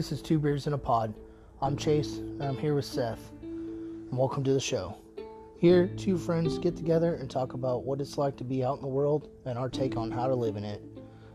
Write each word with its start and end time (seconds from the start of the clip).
This 0.00 0.12
is 0.12 0.22
Two 0.22 0.38
Beers 0.38 0.66
in 0.66 0.72
a 0.72 0.78
Pod. 0.78 1.12
I'm 1.60 1.76
Chase, 1.76 2.16
and 2.16 2.42
I'm 2.42 2.56
here 2.56 2.74
with 2.74 2.86
Seth. 2.86 3.20
And 3.42 4.16
welcome 4.16 4.42
to 4.44 4.54
the 4.54 4.58
show. 4.58 4.96
Here, 5.58 5.88
two 5.88 6.16
friends 6.16 6.56
get 6.56 6.74
together 6.74 7.16
and 7.16 7.28
talk 7.28 7.52
about 7.52 7.84
what 7.84 8.00
it's 8.00 8.16
like 8.16 8.34
to 8.38 8.44
be 8.44 8.64
out 8.64 8.76
in 8.76 8.80
the 8.80 8.88
world 8.88 9.28
and 9.44 9.58
our 9.58 9.68
take 9.68 9.98
on 9.98 10.10
how 10.10 10.26
to 10.26 10.34
live 10.34 10.56
in 10.56 10.64
it. 10.64 10.80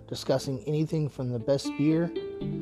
Discussing 0.07 0.63
anything 0.65 1.07
from 1.07 1.31
the 1.31 1.37
best 1.37 1.69
beer, 1.77 2.11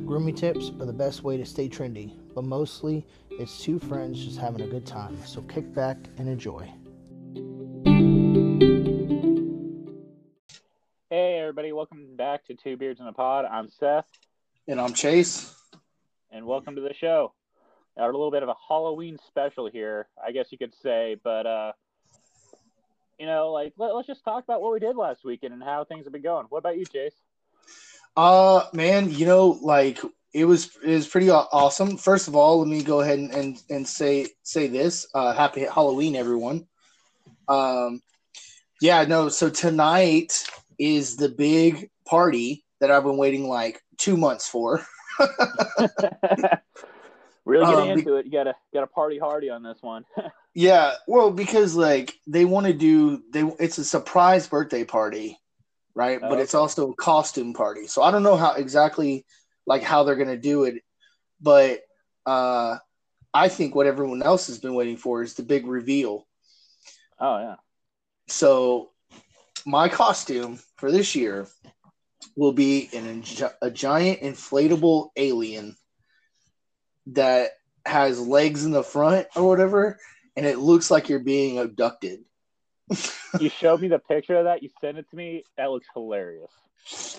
grooming 0.05 0.35
tips, 0.35 0.73
or 0.77 0.85
the 0.85 0.91
best 0.91 1.23
way 1.23 1.37
to 1.37 1.45
stay 1.45 1.69
trendy. 1.69 2.13
But 2.35 2.43
mostly, 2.43 3.07
it's 3.31 3.61
two 3.61 3.79
friends 3.79 4.25
just 4.25 4.37
having 4.37 4.59
a 4.59 4.67
good 4.67 4.85
time. 4.85 5.17
So 5.25 5.41
kick 5.43 5.73
back 5.73 5.95
and 6.17 6.27
enjoy. 6.27 6.69
Hey 11.09 11.39
everybody, 11.39 11.71
welcome 11.71 12.17
back 12.17 12.43
to 12.47 12.55
Two 12.55 12.75
Beards 12.75 12.99
in 12.99 13.07
a 13.07 13.13
Pod. 13.13 13.45
I'm 13.45 13.69
Seth, 13.69 14.09
And 14.67 14.81
I'm 14.81 14.93
Chase. 14.93 15.62
And 16.33 16.45
welcome 16.47 16.75
to 16.75 16.81
the 16.81 16.93
show. 16.93 17.31
A 17.95 18.05
little 18.05 18.31
bit 18.31 18.41
of 18.41 18.49
a 18.49 18.55
Halloween 18.67 19.19
special 19.27 19.69
here, 19.69 20.07
I 20.25 20.31
guess 20.31 20.51
you 20.51 20.57
could 20.57 20.73
say, 20.73 21.15
but 21.23 21.45
uh, 21.45 21.73
you 23.19 23.27
know, 23.27 23.51
like 23.51 23.73
let, 23.77 23.91
us 23.91 24.07
just 24.07 24.25
talk 24.25 24.43
about 24.43 24.59
what 24.59 24.73
we 24.73 24.79
did 24.79 24.95
last 24.95 25.23
weekend 25.23 25.53
and 25.53 25.63
how 25.63 25.83
things 25.83 26.05
have 26.05 26.13
been 26.13 26.23
going. 26.23 26.47
What 26.49 26.57
about 26.57 26.77
you, 26.77 26.85
Chase? 26.85 27.13
Uh, 28.17 28.65
man, 28.73 29.11
you 29.11 29.27
know, 29.27 29.59
like 29.61 29.99
it 30.33 30.45
was 30.45 30.71
it 30.83 30.95
was 30.95 31.07
pretty 31.07 31.29
awesome. 31.29 31.97
First 31.97 32.27
of 32.27 32.35
all, 32.35 32.59
let 32.59 32.67
me 32.67 32.81
go 32.81 33.01
ahead 33.01 33.19
and 33.19 33.31
and, 33.31 33.61
and 33.69 33.87
say 33.87 34.27
say 34.41 34.67
this. 34.67 35.05
Uh, 35.13 35.33
happy 35.33 35.61
Halloween, 35.61 36.15
everyone. 36.15 36.65
Um, 37.47 38.01
yeah, 38.81 39.03
no. 39.03 39.29
So 39.29 39.51
tonight 39.51 40.47
is 40.79 41.15
the 41.15 41.29
big 41.29 41.91
party 42.07 42.65
that 42.79 42.89
I've 42.89 43.03
been 43.03 43.17
waiting 43.17 43.47
like 43.47 43.83
two 43.97 44.17
months 44.17 44.47
for. 44.47 44.83
really 47.45 47.65
getting 47.65 47.85
Um, 47.85 47.89
into 47.89 48.15
it, 48.15 48.25
you 48.25 48.31
gotta 48.31 48.55
gotta 48.73 48.87
party 48.87 49.19
hardy 49.19 49.49
on 49.49 49.63
this 49.63 49.81
one. 49.81 50.05
Yeah, 50.55 50.93
well, 51.07 51.31
because 51.31 51.75
like 51.75 52.15
they 52.27 52.45
want 52.45 52.67
to 52.67 52.73
do 52.73 53.23
they 53.31 53.41
it's 53.59 53.79
a 53.79 53.83
surprise 53.85 54.47
birthday 54.47 54.83
party, 54.83 55.39
right? 55.95 56.21
Oh, 56.21 56.29
but 56.29 56.39
it's 56.39 56.53
also 56.53 56.91
a 56.91 56.95
costume 56.95 57.53
party. 57.53 57.87
So 57.87 58.03
I 58.03 58.11
don't 58.11 58.23
know 58.23 58.35
how 58.37 58.53
exactly 58.53 59.25
like 59.65 59.81
how 59.83 60.03
they're 60.03 60.15
gonna 60.15 60.37
do 60.37 60.65
it, 60.65 60.83
but 61.41 61.81
uh 62.25 62.77
I 63.33 63.49
think 63.49 63.75
what 63.75 63.87
everyone 63.87 64.23
else 64.23 64.47
has 64.47 64.59
been 64.59 64.75
waiting 64.75 64.97
for 64.97 65.23
is 65.23 65.33
the 65.35 65.43
big 65.43 65.65
reveal. 65.67 66.27
oh 67.19 67.39
yeah, 67.39 67.55
So 68.27 68.91
my 69.65 69.89
costume 69.89 70.59
for 70.77 70.91
this 70.91 71.15
year 71.15 71.47
will 72.35 72.53
be 72.53 72.89
an 72.93 73.23
a 73.61 73.71
giant 73.71 74.21
inflatable 74.21 75.09
alien 75.15 75.75
that 77.07 77.51
has 77.85 78.19
legs 78.19 78.65
in 78.65 78.71
the 78.71 78.83
front 78.83 79.27
or 79.35 79.47
whatever, 79.47 79.99
and 80.35 80.45
it 80.45 80.59
looks 80.59 80.89
like 80.89 81.09
you're 81.09 81.19
being 81.19 81.59
abducted. 81.59 82.21
you 83.39 83.49
showed 83.49 83.81
me 83.81 83.87
the 83.87 83.99
picture 83.99 84.37
of 84.37 84.45
that. 84.45 84.63
You 84.63 84.69
sent 84.81 84.97
it 84.97 85.09
to 85.09 85.15
me. 85.15 85.43
That 85.57 85.71
looks 85.71 85.87
hilarious. 85.93 86.51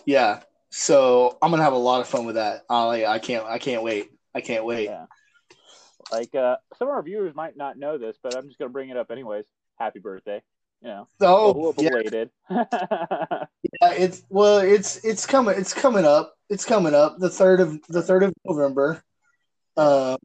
Yeah. 0.04 0.40
So 0.70 1.38
I'm 1.40 1.50
gonna 1.50 1.62
have 1.62 1.72
a 1.72 1.76
lot 1.76 2.00
of 2.00 2.08
fun 2.08 2.26
with 2.26 2.34
that. 2.34 2.64
I 2.68 3.06
I 3.06 3.18
can't 3.18 3.46
I 3.46 3.58
can't 3.58 3.82
wait. 3.82 4.10
I 4.34 4.40
can't 4.40 4.64
wait. 4.64 4.86
Yeah. 4.86 5.06
Like 6.10 6.34
uh, 6.34 6.56
some 6.78 6.88
of 6.88 6.94
our 6.94 7.02
viewers 7.02 7.34
might 7.34 7.56
not 7.56 7.78
know 7.78 7.98
this, 7.98 8.16
but 8.22 8.36
I'm 8.36 8.46
just 8.46 8.58
gonna 8.58 8.70
bring 8.70 8.90
it 8.90 8.96
up 8.96 9.10
anyways. 9.10 9.44
Happy 9.78 9.98
birthday! 9.98 10.42
You 10.84 10.90
know, 10.90 11.08
a 11.20 11.24
Oh 11.26 11.46
little 11.52 11.74
yeah, 11.78 11.88
belated. 11.88 12.30
yeah, 12.50 13.92
it's 13.96 14.22
well 14.28 14.58
it's 14.58 15.02
it's 15.02 15.24
coming 15.24 15.54
it's 15.58 15.72
coming 15.72 16.04
up. 16.04 16.34
It's 16.50 16.66
coming 16.66 16.94
up 16.94 17.18
the 17.18 17.30
third 17.30 17.60
of 17.60 17.80
the 17.88 18.02
third 18.02 18.22
of 18.22 18.34
November. 18.44 19.02
Um 19.78 20.18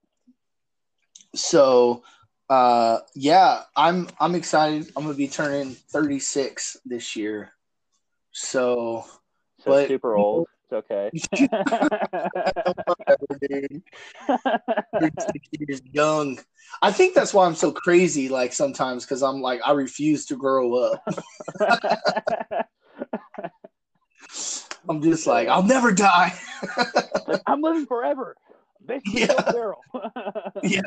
so 1.33 2.03
uh 2.49 2.99
yeah, 3.15 3.61
I'm 3.73 4.09
I'm 4.19 4.35
excited. 4.35 4.91
I'm 4.97 5.03
gonna 5.03 5.15
be 5.15 5.29
turning 5.29 5.71
36 5.71 6.75
this 6.85 7.15
year. 7.15 7.51
So 8.31 9.05
so 9.59 9.71
But- 9.71 9.87
super 9.87 10.17
old. 10.17 10.47
It's 10.71 10.85
okay. 10.91 11.09
whatever, 12.85 13.25
dude. 13.41 13.83
36 14.99 15.47
years 15.51 15.81
young. 15.91 16.39
I 16.81 16.91
think 16.91 17.15
that's 17.15 17.33
why 17.33 17.45
I'm 17.45 17.55
so 17.55 17.71
crazy, 17.71 18.29
like 18.29 18.53
sometimes, 18.53 19.05
because 19.05 19.23
I'm 19.23 19.41
like, 19.41 19.61
I 19.65 19.71
refuse 19.71 20.25
to 20.27 20.35
grow 20.35 20.75
up. 20.75 21.03
I'm 24.89 25.01
just 25.01 25.27
like, 25.27 25.47
I'll 25.47 25.63
never 25.63 25.91
die. 25.91 26.33
Like, 27.27 27.41
I'm 27.47 27.61
living 27.61 27.85
forever. 27.85 28.35
Basically, 28.85 29.21
Yeah. 29.21 29.51
barrel. 29.51 29.81
Yeah. 30.63 30.81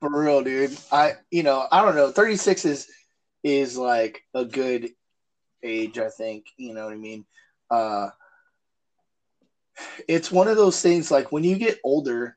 For 0.00 0.10
real, 0.22 0.42
dude. 0.42 0.76
I, 0.92 1.14
you 1.30 1.42
know, 1.42 1.66
I 1.72 1.82
don't 1.82 1.96
know. 1.96 2.10
36 2.12 2.64
is 2.64 2.88
is 3.42 3.76
like 3.78 4.22
a 4.34 4.44
good 4.44 4.90
age, 5.62 5.98
I 5.98 6.10
think. 6.10 6.46
You 6.58 6.74
know 6.74 6.84
what 6.84 6.92
I 6.92 6.96
mean? 6.96 7.24
Uh 7.70 8.10
it's 10.08 10.30
one 10.30 10.48
of 10.48 10.56
those 10.56 10.80
things 10.80 11.10
like 11.10 11.32
when 11.32 11.44
you 11.44 11.56
get 11.56 11.80
older, 11.84 12.36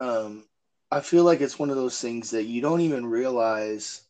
um, 0.00 0.44
I 0.90 1.00
feel 1.00 1.24
like 1.24 1.40
it's 1.40 1.58
one 1.58 1.70
of 1.70 1.76
those 1.76 2.00
things 2.00 2.30
that 2.30 2.44
you 2.44 2.60
don't 2.60 2.80
even 2.80 3.06
realize 3.06 4.02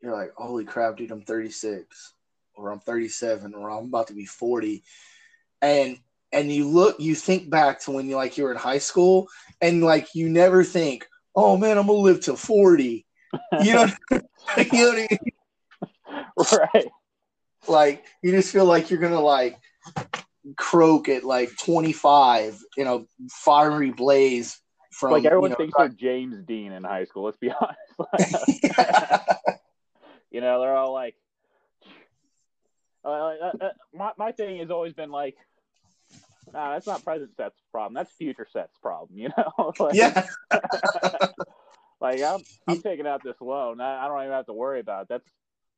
you're 0.00 0.14
like, 0.14 0.32
holy 0.36 0.64
crap, 0.64 0.96
dude, 0.96 1.10
I'm 1.10 1.22
36 1.22 2.12
or 2.54 2.70
I'm 2.70 2.80
37 2.80 3.54
or 3.54 3.70
I'm 3.70 3.84
about 3.86 4.08
to 4.08 4.14
be 4.14 4.26
40. 4.26 4.82
And 5.62 5.98
and 6.32 6.50
you 6.50 6.68
look 6.68 6.96
you 6.98 7.14
think 7.14 7.48
back 7.48 7.80
to 7.80 7.92
when 7.92 8.08
you 8.08 8.16
like 8.16 8.36
you 8.36 8.44
were 8.44 8.50
in 8.50 8.56
high 8.56 8.78
school 8.78 9.28
and 9.60 9.82
like 9.82 10.14
you 10.14 10.28
never 10.28 10.64
think, 10.64 11.06
oh 11.34 11.56
man, 11.56 11.78
I'm 11.78 11.86
gonna 11.86 11.98
live 11.98 12.20
to 12.22 12.36
40. 12.36 13.06
You 13.62 13.74
know, 13.74 13.86
you 14.10 14.20
know 14.72 14.88
what 14.88 14.98
I 14.98 15.08
mean? 15.10 15.18
right. 16.74 16.86
Like 17.68 18.04
you 18.22 18.32
just 18.32 18.52
feel 18.52 18.64
like 18.64 18.90
you're 18.90 19.00
gonna 19.00 19.20
like 19.20 19.58
croak 20.56 21.08
at 21.08 21.24
like 21.24 21.56
25 21.56 22.62
in 22.76 22.86
a 22.86 23.04
fiery 23.30 23.90
blaze 23.90 24.60
from 24.92 25.12
like 25.12 25.24
everyone 25.24 25.50
you 25.50 25.54
know, 25.54 25.56
thinks 25.56 25.74
they're 25.76 25.88
James 25.88 26.42
Dean 26.44 26.72
in 26.72 26.84
high 26.84 27.04
school. 27.04 27.24
Let's 27.24 27.36
be 27.36 27.50
honest. 27.60 28.62
you 30.30 30.40
know, 30.40 30.60
they're 30.60 30.76
all 30.76 30.92
like, 30.92 31.14
uh, 33.04 33.08
uh, 33.08 33.52
uh, 33.60 33.68
my 33.94 34.12
my 34.18 34.32
thing 34.32 34.58
has 34.58 34.70
always 34.70 34.92
been 34.92 35.10
like, 35.10 35.36
nah, 36.52 36.72
that's 36.72 36.86
not 36.86 37.04
present 37.04 37.34
Seth's 37.36 37.60
problem. 37.70 37.94
That's 37.94 38.10
future 38.12 38.46
Seth's 38.52 38.78
problem. 38.78 39.18
You 39.18 39.30
know, 39.36 39.72
like, 39.78 39.94
yeah, 39.94 40.26
like 42.00 42.22
I'm 42.22 42.40
I'm 42.66 42.80
taking 42.82 43.06
out 43.06 43.22
this 43.22 43.40
loan. 43.40 43.80
I, 43.80 44.04
I 44.04 44.08
don't 44.08 44.20
even 44.22 44.32
have 44.32 44.46
to 44.46 44.52
worry 44.52 44.80
about 44.80 45.02
it. 45.02 45.08
That's 45.08 45.28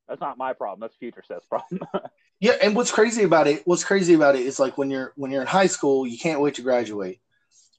that's 0.08 0.20
not 0.20 0.38
my 0.38 0.52
problem. 0.52 0.80
That's 0.80 0.96
future 0.96 1.22
Seth's 1.26 1.46
problem. 1.46 1.80
yeah. 2.40 2.56
And 2.62 2.74
what's 2.74 2.90
crazy 2.90 3.22
about 3.22 3.46
it? 3.46 3.62
What's 3.66 3.84
crazy 3.84 4.14
about 4.14 4.36
it 4.36 4.42
is 4.42 4.58
like 4.58 4.78
when 4.78 4.90
you're 4.90 5.12
when 5.16 5.30
you're 5.30 5.42
in 5.42 5.46
high 5.46 5.66
school, 5.66 6.06
you 6.06 6.18
can't 6.18 6.40
wait 6.40 6.54
to 6.54 6.62
graduate, 6.62 7.20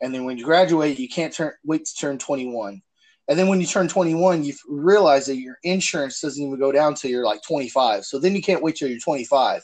and 0.02 0.14
then 0.14 0.26
when 0.26 0.38
you 0.38 0.46
graduate, 0.46 1.00
you 1.00 1.10
can't 1.10 1.34
turn 1.34 1.54
wait 1.64 1.86
to 1.86 1.96
turn 1.96 2.18
21, 2.18 2.82
and 3.28 3.40
then 3.40 3.48
when 3.48 3.62
you 3.62 3.68
turn 3.68 3.88
21, 3.88 4.44
you 4.44 4.54
realize 4.68 5.26
that 5.28 5.38
your 5.38 5.58
insurance 5.64 6.22
doesn't 6.22 6.44
even 6.44 6.60
go 6.60 6.72
down 6.72 6.96
till 6.96 7.12
you're 7.12 7.26
like 7.26 7.42
25. 7.44 8.06
So 8.06 8.20
then 8.20 8.36
you 8.36 8.42
can't 8.42 8.62
wait 8.62 8.76
till 8.76 8.90
you're 8.90 9.00
25, 9.00 9.64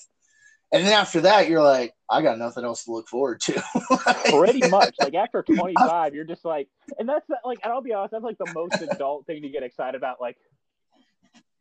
and 0.71 0.85
then 0.85 0.93
after 0.93 1.21
that, 1.21 1.47
you're 1.47 1.63
like, 1.63 1.93
I 2.09 2.21
got 2.21 2.37
nothing 2.37 2.65
else 2.65 2.83
to 2.83 2.91
look 2.91 3.07
forward 3.07 3.39
to. 3.41 3.63
Pretty 4.29 4.67
much. 4.69 4.95
Like 4.99 5.13
after 5.13 5.41
25, 5.55 6.13
you're 6.13 6.25
just 6.25 6.43
like, 6.43 6.67
and 6.99 7.07
that's 7.07 7.25
like, 7.45 7.59
and 7.63 7.71
I'll 7.71 7.81
be 7.81 7.93
honest, 7.93 8.11
that's 8.11 8.23
like 8.23 8.37
the 8.37 8.51
most 8.53 8.81
adult 8.81 9.25
thing 9.25 9.43
to 9.43 9.49
get 9.49 9.63
excited 9.63 9.95
about. 9.95 10.19
Like, 10.19 10.37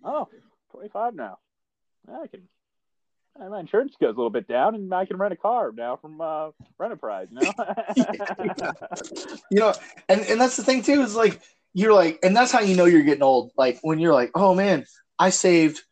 oh, 0.03 0.29
25 0.75 1.15
now. 1.15 1.39
I 2.09 2.27
can. 2.27 2.43
My 3.39 3.61
insurance 3.61 3.95
goes 4.01 4.15
a 4.15 4.17
little 4.17 4.31
bit 4.31 4.47
down, 4.47 4.75
and 4.75 4.93
I 4.95 5.07
can 5.07 5.17
rent 5.17 5.33
a 5.33 5.37
car 5.37 5.73
now 5.73 5.97
from 5.97 6.21
uh, 6.21 6.51
Enterprise. 6.83 7.29
You 7.33 7.41
know, 7.41 7.53
you 9.51 9.59
know, 9.59 9.73
and, 10.09 10.21
and 10.23 10.41
that's 10.41 10.57
the 10.57 10.63
thing 10.63 10.83
too, 10.83 11.01
is 11.03 11.17
like 11.17 11.41
you're 11.73 11.93
like, 11.93 12.21
and 12.23 12.37
that's 12.37 12.53
how 12.53 12.61
you 12.61 12.77
know 12.77 12.85
you're 12.85 13.03
getting 13.03 13.25
old. 13.25 13.51
Like 13.57 13.81
when 13.83 13.99
you're 13.99 14.13
like, 14.13 14.31
oh 14.37 14.55
man, 14.55 14.85
I 15.19 15.31
saved, 15.31 15.83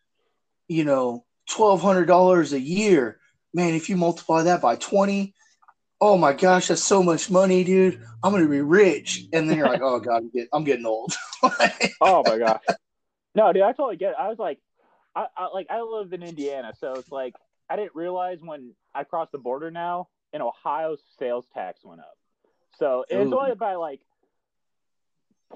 you 0.69 0.85
know, 0.85 1.25
twelve 1.51 1.83
hundred 1.83 2.07
dollars 2.07 2.53
a 2.53 2.61
year. 2.61 3.19
Man, 3.53 3.75
if 3.75 3.89
you 3.89 3.97
multiply 3.97 4.45
that 4.45 4.63
by 4.63 4.77
twenty, 4.77 5.35
oh 6.01 6.17
my 6.17 6.35
gosh, 6.35 6.69
that's 6.69 6.85
so 6.85 7.03
much 7.03 7.29
money, 7.29 7.65
dude. 7.65 8.01
I'm 8.23 8.33
gonna 8.33 8.47
be 8.47 8.61
rich. 8.61 9.27
And 9.33 9.51
then 9.51 9.57
you're 9.59 9.69
like, 9.69 9.83
oh 9.83 9.99
god, 9.99 10.19
I'm, 10.19 10.31
get, 10.31 10.49
I'm 10.53 10.65
getting 10.65 10.87
old. 10.87 11.13
oh 12.01 12.23
my 12.25 12.39
gosh. 12.39 12.63
No, 13.35 13.53
dude, 13.53 13.63
I 13.63 13.73
totally 13.73 13.97
get. 13.97 14.11
It. 14.11 14.17
I 14.19 14.29
was 14.29 14.39
like, 14.39 14.59
I, 15.15 15.27
I 15.37 15.49
like 15.53 15.67
I 15.71 15.81
live 15.83 16.13
in 16.13 16.23
Indiana, 16.23 16.73
so 16.79 16.95
it's 16.95 17.11
like 17.13 17.35
I 17.69 17.77
didn't 17.77 17.95
realize 17.95 18.39
when 18.43 18.73
I 18.95 19.05
crossed 19.05 19.33
the 19.33 19.39
border 19.39 19.71
now 19.71 20.09
in 20.33 20.41
Ohio, 20.43 20.97
sales 21.19 21.47
tax 21.55 21.85
went 21.85 22.01
up. 22.01 22.17
So 22.79 23.05
it 23.09 23.17
was 23.19 23.33
only 23.33 23.55
by 23.55 23.75
like 23.75 24.01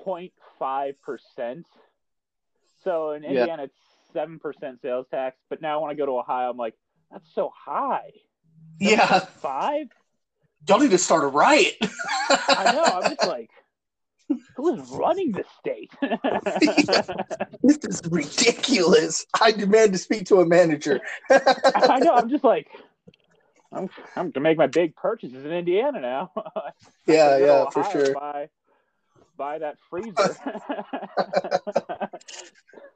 0.5 0.05 0.95
percent. 1.03 1.67
So 2.85 3.13
in 3.13 3.23
Yeah. 3.23 3.31
Indiana, 3.31 3.63
it's 3.65 3.79
seven 4.13 4.39
percent 4.39 4.81
sales 4.81 5.07
tax. 5.11 5.37
But 5.49 5.61
now 5.63 5.81
when 5.83 5.91
I 5.91 5.95
go 5.95 6.07
to 6.07 6.13
Ohio, 6.13 6.51
I'm 6.51 6.57
like, 6.57 6.75
that's 7.11 7.29
so 7.35 7.51
high. 7.55 8.13
yeah, 8.79 9.21
Five. 9.41 9.89
y'all 10.69 10.79
need 10.79 10.91
to 10.91 10.99
start 10.99 11.25
a 11.25 11.29
riot. 11.29 11.77
I 12.49 12.73
know. 12.75 12.85
I'm 12.85 13.11
just 13.11 13.25
like, 13.27 13.51
who 14.57 14.75
is 14.75 14.91
running 14.91 15.33
the 15.33 15.45
state? 15.59 15.93
this 17.63 17.79
is 17.83 18.01
ridiculous. 18.11 19.25
I 19.41 19.53
demand 19.53 19.93
to 19.93 19.99
speak 19.99 20.27
to 20.27 20.41
a 20.41 20.47
manager. 20.47 21.01
I 21.31 21.99
know. 22.01 22.15
I'm 22.15 22.29
just 22.29 22.45
like, 22.45 22.69
I'm, 23.73 23.89
I'm 24.15 24.33
to 24.33 24.41
make 24.41 24.59
my 24.59 24.67
big 24.67 24.97
purchases 24.97 25.45
in 25.45 25.53
Indiana 25.53 26.01
now. 26.01 26.33
yeah, 27.07 27.37
yeah, 27.39 27.71
for 27.71 27.85
sure. 27.91 28.15
Buy, 28.15 28.49
buy 29.37 29.59
that 29.59 29.77
freezer. 29.91 30.37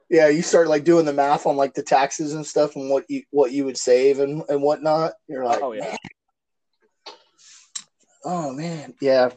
yeah, 0.09 0.27
you 0.27 0.41
start 0.41 0.67
like 0.67 0.83
doing 0.83 1.05
the 1.05 1.13
math 1.13 1.45
on 1.45 1.55
like 1.55 1.73
the 1.73 1.83
taxes 1.83 2.33
and 2.33 2.45
stuff 2.45 2.75
and 2.75 2.89
what 2.89 3.05
you 3.09 3.23
what 3.31 3.51
you 3.51 3.65
would 3.65 3.77
save 3.77 4.19
and 4.19 4.43
and 4.49 4.61
whatnot. 4.61 5.13
You're 5.27 5.45
like, 5.45 5.61
oh 5.61 5.73
yeah. 5.73 5.95
Oh 8.23 8.53
man, 8.53 8.93
yeah. 9.01 9.29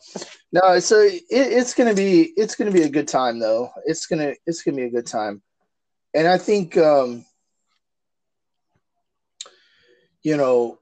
No, 0.53 0.79
so 0.79 1.01
it, 1.01 1.23
it's 1.31 1.75
gonna 1.75 1.95
be 1.95 2.33
it's 2.37 2.55
gonna 2.55 2.71
be 2.71 2.83
a 2.83 2.89
good 2.89 3.09
time 3.09 3.39
though. 3.39 3.71
It's 3.87 4.07
gonna 4.07 4.35
it's 4.47 4.63
gonna 4.63 4.77
be 4.77 4.85
a 4.85 4.91
good 4.91 5.07
time, 5.07 5.43
and 6.15 6.29
I 6.29 6.39
think 6.39 6.77
um, 6.77 7.25
you 10.23 10.37
know, 10.37 10.79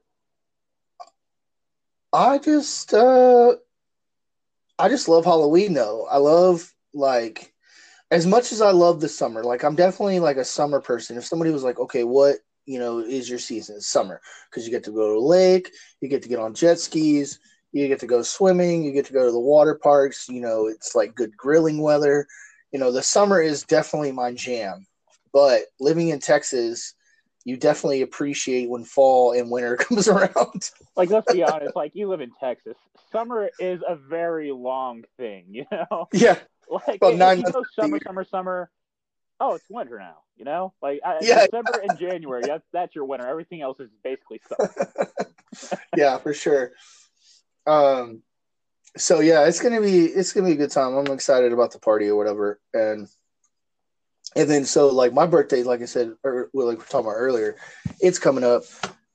I 2.11 2.39
just 2.39 2.93
uh, 2.93 3.55
I 4.77 4.89
just 4.89 5.07
love 5.07 5.25
Halloween 5.25 5.73
though. 5.73 6.07
I 6.09 6.17
love 6.17 6.73
like 6.93 7.53
as 8.11 8.27
much 8.27 8.51
as 8.51 8.61
I 8.61 8.71
love 8.71 8.99
the 8.99 9.09
summer. 9.09 9.43
Like 9.43 9.63
I'm 9.63 9.75
definitely 9.75 10.19
like 10.19 10.37
a 10.37 10.45
summer 10.45 10.81
person. 10.81 11.17
If 11.17 11.25
somebody 11.25 11.51
was 11.51 11.63
like, 11.63 11.79
okay, 11.79 12.03
what 12.03 12.37
you 12.65 12.79
know 12.79 12.99
is 12.99 13.29
your 13.29 13.39
season? 13.39 13.79
Summer 13.81 14.21
because 14.49 14.65
you 14.65 14.71
get 14.71 14.83
to 14.85 14.91
go 14.91 15.13
to 15.13 15.19
a 15.19 15.25
lake, 15.25 15.71
you 16.01 16.09
get 16.09 16.21
to 16.23 16.29
get 16.29 16.39
on 16.39 16.53
jet 16.53 16.79
skis 16.79 17.39
you 17.73 17.87
get 17.87 17.99
to 17.99 18.07
go 18.07 18.21
swimming, 18.21 18.83
you 18.83 18.91
get 18.91 19.07
to 19.07 19.13
go 19.13 19.25
to 19.25 19.31
the 19.31 19.39
water 19.39 19.75
parks, 19.75 20.29
you 20.29 20.39
know, 20.39 20.67
it's 20.67 20.95
like 20.95 21.15
good 21.15 21.35
grilling 21.35 21.81
weather. 21.81 22.27
You 22.71 22.79
know, 22.79 22.91
the 22.91 23.03
summer 23.03 23.41
is 23.41 23.63
definitely 23.63 24.11
my 24.11 24.31
jam. 24.33 24.85
But 25.33 25.63
living 25.79 26.09
in 26.09 26.19
Texas, 26.19 26.93
you 27.43 27.57
definitely 27.57 28.03
appreciate 28.03 28.69
when 28.69 28.85
fall 28.85 29.33
and 29.33 29.49
winter 29.49 29.75
comes 29.77 30.07
around. 30.07 30.69
like 30.95 31.09
let's 31.09 31.31
be 31.33 31.43
honest, 31.43 31.75
like 31.75 31.91
you 31.95 32.07
live 32.07 32.21
in 32.21 32.31
Texas. 32.39 32.77
Summer 33.11 33.49
is 33.59 33.81
a 33.87 33.95
very 33.95 34.51
long 34.51 35.03
thing, 35.17 35.47
you 35.49 35.65
know? 35.71 36.07
Yeah. 36.13 36.37
Like 36.69 37.01
nine 37.01 37.39
you 37.39 37.51
go 37.51 37.63
summer, 37.77 37.99
summer, 38.05 38.23
summer. 38.23 38.69
Oh, 39.39 39.55
it's 39.55 39.65
winter 39.69 39.99
now. 39.99 40.19
You 40.37 40.45
know, 40.45 40.73
like 40.81 41.01
yeah, 41.21 41.45
December 41.45 41.83
and 41.83 41.99
January. 41.99 42.43
That's 42.45 42.63
that's 42.71 42.95
your 42.95 43.05
winter. 43.05 43.27
Everything 43.27 43.61
else 43.61 43.79
is 43.79 43.89
basically 44.03 44.41
summer. 44.47 44.73
yeah, 45.97 46.17
for 46.17 46.33
sure. 46.33 46.71
Um, 47.65 48.23
so 48.97 49.19
yeah, 49.19 49.45
it's 49.45 49.59
gonna 49.61 49.81
be 49.81 50.05
it's 50.05 50.33
gonna 50.33 50.47
be 50.47 50.53
a 50.53 50.57
good 50.57 50.71
time. 50.71 50.95
I'm 50.95 51.07
excited 51.07 51.51
about 51.51 51.71
the 51.71 51.79
party 51.79 52.07
or 52.07 52.15
whatever, 52.15 52.59
and 52.73 53.07
and 54.35 54.49
then 54.49 54.65
so 54.65 54.89
like 54.89 55.13
my 55.13 55.25
birthday, 55.25 55.63
like 55.63 55.81
I 55.81 55.85
said, 55.85 56.13
or 56.23 56.49
well, 56.53 56.67
like 56.67 56.77
we 56.77 56.83
are 56.83 56.87
talking 56.87 57.07
about 57.07 57.17
earlier, 57.17 57.55
it's 57.99 58.19
coming 58.19 58.43
up 58.43 58.63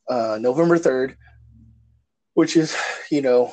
uh, 0.08 0.38
November 0.40 0.78
third, 0.78 1.16
which 2.34 2.56
is 2.56 2.76
you 3.10 3.22
know 3.22 3.52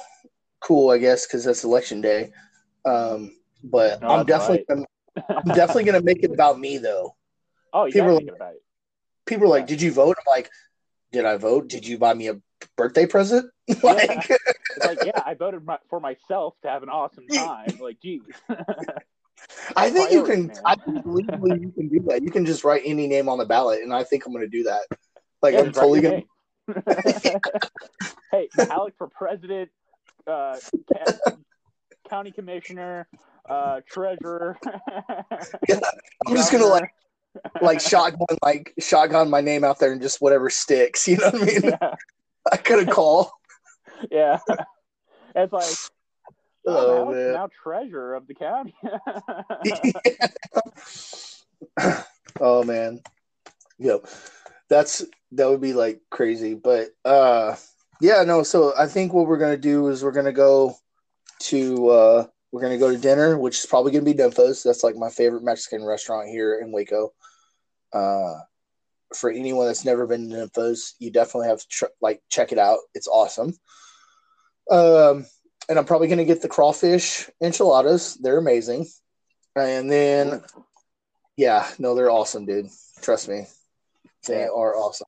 cool, 0.62 0.89
I 0.89 0.98
guess, 0.98 1.27
because 1.27 1.44
that's 1.44 1.63
election 1.63 2.01
day. 2.01 2.31
Um, 2.86 3.36
but 3.63 4.01
no, 4.01 4.09
I'm 4.09 4.25
definitely 4.25 4.65
right. 4.69 4.86
I'm, 5.18 5.36
I'm 5.38 5.56
definitely 5.56 5.83
gonna 5.83 6.01
make 6.01 6.24
it 6.24 6.31
about 6.31 6.59
me 6.59 6.77
though. 6.77 7.15
Oh, 7.74 7.86
people 7.86 8.09
are 8.09 8.13
like, 8.13 8.30
people 9.25 9.45
are 9.45 9.50
like, 9.50 9.68
"Did 9.68 9.81
you 9.81 9.91
vote?" 9.91 10.18
I'm 10.18 10.31
like, 10.31 10.50
"Did 11.12 11.25
I 11.25 11.38
vote? 11.38 11.68
Did 11.68 11.88
you 11.88 11.98
buy 11.98 12.13
me 12.13 12.30
a 12.30 12.39
birthday 12.75 13.06
present?" 13.06 13.50
like, 13.83 14.29
yeah. 14.29 14.38
like, 14.85 14.97
yeah, 15.06 15.21
I 15.25 15.33
voted 15.33 15.65
my, 15.65 15.77
for 15.89 16.00
myself 16.00 16.56
to 16.63 16.69
have 16.69 16.83
an 16.83 16.89
awesome 16.89 17.27
time. 17.33 17.77
Like, 17.79 18.00
geez. 18.01 18.21
I 19.75 19.89
think 19.89 20.12
you 20.12 20.23
can. 20.23 20.47
Man. 20.47 20.57
I 20.65 20.75
think 20.75 21.06
legally 21.06 21.59
you 21.59 21.71
can 21.71 21.89
do 21.89 22.00
that. 22.07 22.23
You 22.23 22.31
can 22.31 22.45
just 22.45 22.63
write 22.63 22.83
any 22.85 23.07
name 23.07 23.29
on 23.29 23.38
the 23.38 23.45
ballot, 23.45 23.81
and 23.81 23.94
I 23.94 24.03
think 24.03 24.25
I'm 24.25 24.33
going 24.33 24.45
to 24.45 24.50
do 24.50 24.63
that. 24.63 24.81
Like, 25.41 25.53
yeah, 25.53 25.62
I'm 25.62 25.71
totally 25.71 26.01
going. 26.01 26.23
to... 26.73 27.39
hey, 28.31 28.50
Alec 28.57 28.95
for 28.97 29.07
president, 29.07 29.69
uh, 30.27 30.57
county 32.09 32.31
commissioner, 32.31 33.07
uh, 33.47 33.81
treasurer. 33.88 34.57
yeah, 35.67 35.79
I'm 36.25 36.35
just 36.35 36.51
gonna 36.51 36.65
like 36.65 36.89
like 37.62 37.81
shotgun 37.81 38.38
like 38.41 38.73
shotgun 38.79 39.29
my 39.29 39.41
name 39.41 39.63
out 39.63 39.79
there 39.79 39.91
and 39.91 40.01
just 40.01 40.21
whatever 40.21 40.50
sticks. 40.50 41.07
You 41.07 41.17
know 41.17 41.29
what 41.29 41.41
I 41.41 41.45
mean? 41.45 41.62
Yeah. 41.63 41.95
I 42.51 42.57
could 42.57 42.86
have 42.86 42.95
called 42.95 43.30
yeah. 44.12 44.39
It's 45.36 45.53
like 45.53 45.75
oh, 46.68 47.12
man. 47.12 47.33
now 47.33 47.50
treasurer 47.63 48.15
of 48.15 48.27
the 48.27 48.33
county. 48.33 48.75
oh 52.39 52.63
man. 52.63 53.01
Yep. 53.80 54.07
That's 54.69 55.06
that 55.33 55.50
would 55.50 55.62
be 55.62 55.74
like 55.74 56.01
crazy. 56.09 56.56
But 56.56 56.89
uh 57.03 57.56
yeah, 58.01 58.24
no, 58.24 58.44
so 58.44 58.74
I 58.77 58.88
think 58.88 59.13
what 59.13 59.27
we're 59.27 59.38
gonna 59.38 59.57
do 59.57 59.88
is 59.88 60.03
we're 60.03 60.12
gonna 60.12 60.33
go 60.33 60.75
to 61.41 61.89
uh 61.89 62.27
we're 62.51 62.62
gonna 62.62 62.77
go 62.77 62.91
to 62.91 62.98
dinner, 62.98 63.38
which 63.38 63.59
is 63.59 63.65
probably 63.65 63.91
gonna 63.91 64.03
be 64.03 64.13
Denfo's. 64.13 64.63
That's 64.63 64.83
like 64.83 64.95
my 64.95 65.09
favorite 65.09 65.44
Mexican 65.44 65.86
restaurant 65.86 66.30
here 66.30 66.59
in 66.59 66.71
Waco. 66.71 67.13
Uh 67.94 68.36
for 69.13 69.30
anyone 69.30 69.68
that's 69.68 69.86
never 69.86 70.07
been 70.07 70.30
to 70.30 70.36
Denfo's, 70.36 70.96
you 71.00 71.12
definitely 71.12 71.50
have 71.50 71.60
to 71.60 71.68
tr- 71.69 71.86
like 72.02 72.22
check 72.30 72.52
it 72.52 72.57
out. 72.57 72.80
It's 72.94 73.07
awesome. 73.07 73.54
Um, 74.72 75.25
and 75.69 75.78
I'm 75.78 75.86
probably 75.86 76.07
going 76.07 76.19
to 76.19 76.25
get 76.25 76.42
the 76.42 76.48
crawfish 76.48 77.30
enchiladas. 77.42 78.16
They're 78.16 78.38
amazing. 78.38 78.88
And 79.56 79.90
then, 79.90 80.44
yeah, 81.38 81.68
no, 81.80 81.96
they're 81.96 82.12
awesome, 82.12 82.46
dude. 82.46 82.69
Trust 83.02 83.30
me, 83.30 83.46
they 84.28 84.44
are 84.44 84.75
awesome. 84.75 85.08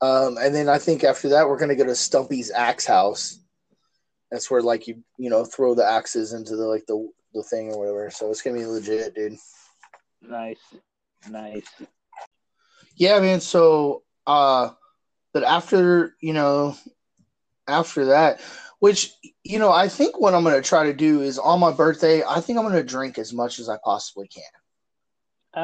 Um, 0.00 0.38
and 0.38 0.54
then 0.54 0.68
I 0.68 0.78
think 0.78 1.04
after 1.04 1.30
that, 1.30 1.48
we're 1.48 1.58
going 1.58 1.68
to 1.68 1.76
go 1.76 1.84
to 1.84 1.94
Stumpy's 1.94 2.50
Axe 2.50 2.86
House. 2.86 3.38
That's 4.30 4.50
where 4.50 4.62
like 4.62 4.86
you 4.86 5.02
you 5.18 5.28
know 5.28 5.44
throw 5.44 5.74
the 5.74 5.84
axes 5.84 6.32
into 6.32 6.54
the 6.54 6.64
like 6.64 6.86
the 6.86 7.08
the 7.34 7.42
thing 7.42 7.72
or 7.72 7.78
whatever. 7.78 8.10
So 8.10 8.30
it's 8.30 8.42
gonna 8.42 8.58
be 8.58 8.66
legit, 8.66 9.14
dude. 9.14 9.36
Nice, 10.22 10.60
nice. 11.28 11.66
Yeah, 13.00 13.18
man. 13.18 13.40
So, 13.40 14.02
uh, 14.26 14.70
but 15.32 15.42
after 15.42 16.14
you 16.20 16.34
know 16.34 16.76
after 17.66 18.04
that, 18.06 18.42
which 18.78 19.14
you 19.42 19.58
know, 19.58 19.72
I 19.72 19.88
think 19.88 20.20
what 20.20 20.34
I'm 20.34 20.44
going 20.44 20.54
to 20.54 20.68
try 20.68 20.84
to 20.84 20.92
do 20.92 21.22
is 21.22 21.38
on 21.38 21.60
my 21.60 21.72
birthday. 21.72 22.22
I 22.22 22.40
think 22.42 22.58
I'm 22.58 22.64
going 22.66 22.76
to 22.76 22.84
drink 22.84 23.16
as 23.16 23.32
much 23.32 23.58
as 23.58 23.70
I 23.70 23.78
possibly 23.82 24.28
can. 24.28 24.44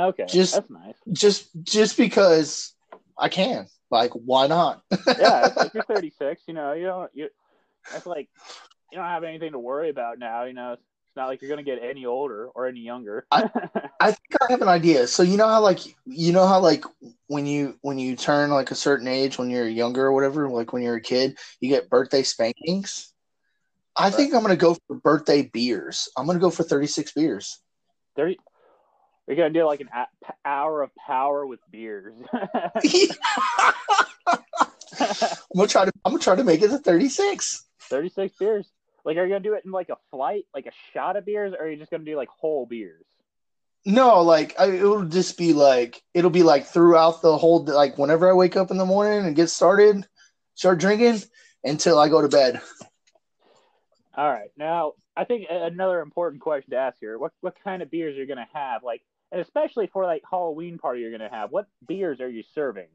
Okay, 0.09 0.25
just 0.27 0.55
that's 0.55 0.71
nice. 0.71 0.95
Just 1.13 1.49
just 1.63 1.99
because 1.99 2.75
I 3.19 3.29
can. 3.29 3.67
Like, 3.91 4.13
why 4.13 4.47
not? 4.47 4.83
yeah, 5.07 5.53
like 5.55 5.75
you're 5.75 5.85
36. 5.85 6.43
You 6.49 6.55
know, 6.55 6.73
you 6.73 6.87
don't. 6.87 7.11
You. 7.13 7.29
It's 7.95 8.07
like 8.07 8.31
you 8.91 8.97
don't 8.97 9.07
have 9.07 9.25
anything 9.25 9.53
to 9.53 9.59
worry 9.59 9.91
about 9.91 10.19
now. 10.19 10.45
You 10.45 10.55
know, 10.55 10.77
not 11.17 11.27
like 11.27 11.41
you're 11.41 11.49
gonna 11.49 11.63
get 11.63 11.83
any 11.83 12.07
older 12.07 12.49
or 12.55 12.67
any 12.67 12.81
younger. 12.81 13.27
I, 13.31 13.45
I 14.01 14.13
think 14.13 14.37
I 14.41 14.47
have 14.51 14.63
an 14.63 14.69
idea. 14.69 15.07
So 15.07 15.23
you 15.23 15.37
know 15.37 15.49
how 15.49 15.61
like 15.61 15.81
you 16.05 16.33
know 16.33 16.47
how 16.47 16.61
like 16.61 16.85
when 17.27 17.47
you 17.47 17.79
when 17.83 17.99
you 17.99 18.17
turn 18.17 18.51
like 18.51 18.71
a 18.71 18.75
certain 18.75 19.09
age 19.09 19.39
when 19.39 19.51
you're 19.51 19.69
younger 19.69 20.07
or 20.07 20.13
whatever, 20.13 20.49
like 20.49 20.73
when 20.73 20.83
you're 20.83 20.97
a 20.97 21.01
kid, 21.01 21.39
you 21.61 21.69
get 21.69 21.91
birthday 21.91 22.23
spankings. 22.23 23.13
I 23.97 24.05
right. 24.05 24.15
think 24.15 24.35
I'm 24.35 24.43
gonna 24.43 24.57
go 24.57 24.77
for 24.87 24.97
birthday 24.97 25.43
beers. 25.43 26.09
I'm 26.17 26.27
gonna 26.27 26.39
go 26.39 26.51
for 26.51 26.63
36 26.63 27.13
beers. 27.13 27.59
30 28.17 28.39
You're 29.27 29.37
gonna 29.37 29.51
do 29.51 29.65
like 29.65 29.81
an 29.81 29.89
hour 30.45 30.83
of 30.83 30.91
power 31.07 31.47
with 31.47 31.61
beers. 31.71 32.15
I'm 34.99 35.29
gonna 35.55 35.69
try 35.69 35.85
to 35.87 35.93
I'm 36.05 36.13
gonna 36.13 36.19
try 36.19 36.37
to 36.37 36.45
make 36.45 36.63
it 36.63 36.69
to 36.69 36.79
36. 36.79 37.65
36 37.89 38.37
beers. 38.39 38.71
Like, 39.07 39.17
are 39.19 39.25
you 39.25 39.29
gonna 39.29 39.41
do 39.41 39.55
it 39.55 39.65
in 39.65 39.71
like 39.71 39.89
a 39.89 39.97
flight, 40.11 40.47
like 40.53 40.67
a 40.67 40.73
shot 40.93 41.17
of 41.17 41.25
beers, 41.25 41.55
or 41.57 41.65
are 41.65 41.71
you 41.71 41.77
just 41.77 41.93
gonna 41.93 42.03
do 42.03 42.17
like 42.17 42.29
whole 42.29 42.67
beers? 42.67 43.05
No, 43.87 44.23
like 44.23 44.59
I, 44.59 44.73
it'll 44.73 45.05
just 45.05 45.39
be 45.39 45.53
like 45.53 46.03
it'll 46.13 46.29
be 46.29 46.43
like 46.43 46.67
throughout 46.67 47.23
the 47.23 47.39
whole 47.39 47.65
like 47.65 47.99
whenever 47.99 48.29
I 48.29 48.35
wake 48.35 48.57
up 48.57 48.73
in 48.73 48.79
the 48.79 48.85
morning 48.85 49.25
and 49.25 49.37
get 49.37 49.49
started, 49.49 50.05
start 50.57 50.81
drinking 50.81 51.23
until 51.63 52.01
I 52.01 52.09
go 52.09 52.21
to 52.21 52.29
bed. 52.29 52.61
All 54.17 54.29
right, 54.29 54.51
now 54.57 54.95
I 55.17 55.23
think 55.23 55.47
another 55.49 56.01
important 56.01 56.43
question 56.43 56.73
to 56.73 56.77
ask 56.77 56.97
here: 57.01 57.17
what 57.17 57.31
what 57.43 57.55
kind 57.63 57.83
of 57.83 57.91
beers 57.93 58.17
are 58.17 58.21
you 58.21 58.27
gonna 58.27 58.49
have? 58.55 58.83
Like, 58.83 59.03
and 59.31 59.41
especially 59.41 59.87
for 59.87 60.05
like 60.05 60.23
Halloween 60.29 60.79
party 60.79 61.03
you're 61.03 61.13
gonna 61.13 61.31
have, 61.31 61.53
what 61.53 61.69
beers 61.87 62.21
are 62.21 62.29
you 62.29 62.43
serving? 62.57 62.89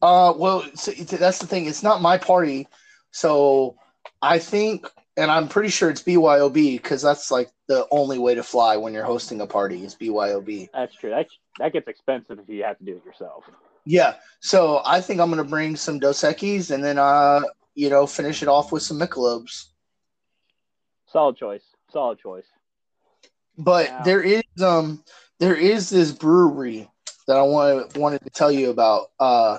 Uh, 0.00 0.32
well, 0.34 0.64
so 0.74 0.92
that's 0.92 1.40
the 1.40 1.46
thing. 1.46 1.66
It's 1.66 1.82
not 1.82 2.00
my 2.00 2.16
party, 2.16 2.68
so 3.10 3.76
I 4.20 4.38
think, 4.38 4.86
and 5.16 5.30
I'm 5.30 5.48
pretty 5.48 5.68
sure 5.68 5.90
it's 5.90 6.02
BYOB 6.02 6.76
because 6.76 7.02
that's 7.02 7.30
like 7.30 7.50
the 7.68 7.86
only 7.90 8.18
way 8.18 8.34
to 8.34 8.42
fly 8.42 8.76
when 8.76 8.94
you're 8.94 9.04
hosting 9.04 9.40
a 9.40 9.46
party 9.46 9.84
is 9.84 9.94
BYOB. 9.94 10.68
That's 10.72 10.94
true. 10.94 11.10
That 11.10 11.26
that 11.58 11.72
gets 11.72 11.88
expensive 11.88 12.38
if 12.38 12.48
you 12.48 12.64
have 12.64 12.78
to 12.78 12.84
do 12.84 12.96
it 12.96 13.04
yourself. 13.04 13.44
Yeah. 13.84 14.14
So 14.40 14.80
I 14.84 15.00
think 15.00 15.20
I'm 15.20 15.30
gonna 15.30 15.44
bring 15.44 15.76
some 15.76 15.98
Dos 15.98 16.22
Equis, 16.22 16.70
and 16.70 16.82
then 16.84 16.98
uh, 16.98 17.42
you 17.74 17.90
know, 17.90 18.06
finish 18.06 18.42
it 18.42 18.48
off 18.48 18.72
with 18.72 18.82
some 18.82 18.98
Michelobs. 18.98 19.66
Solid 21.06 21.36
choice. 21.36 21.62
Solid 21.92 22.18
choice. 22.18 22.46
But 23.58 23.90
Wow. 23.90 24.02
there 24.04 24.22
is 24.22 24.42
um 24.62 25.04
there 25.40 25.54
is 25.56 25.90
this 25.90 26.12
brewery 26.12 26.88
that 27.26 27.36
I 27.36 27.42
wanted 27.42 27.96
wanted 27.96 28.22
to 28.22 28.30
tell 28.30 28.50
you 28.50 28.70
about 28.70 29.08
uh 29.18 29.58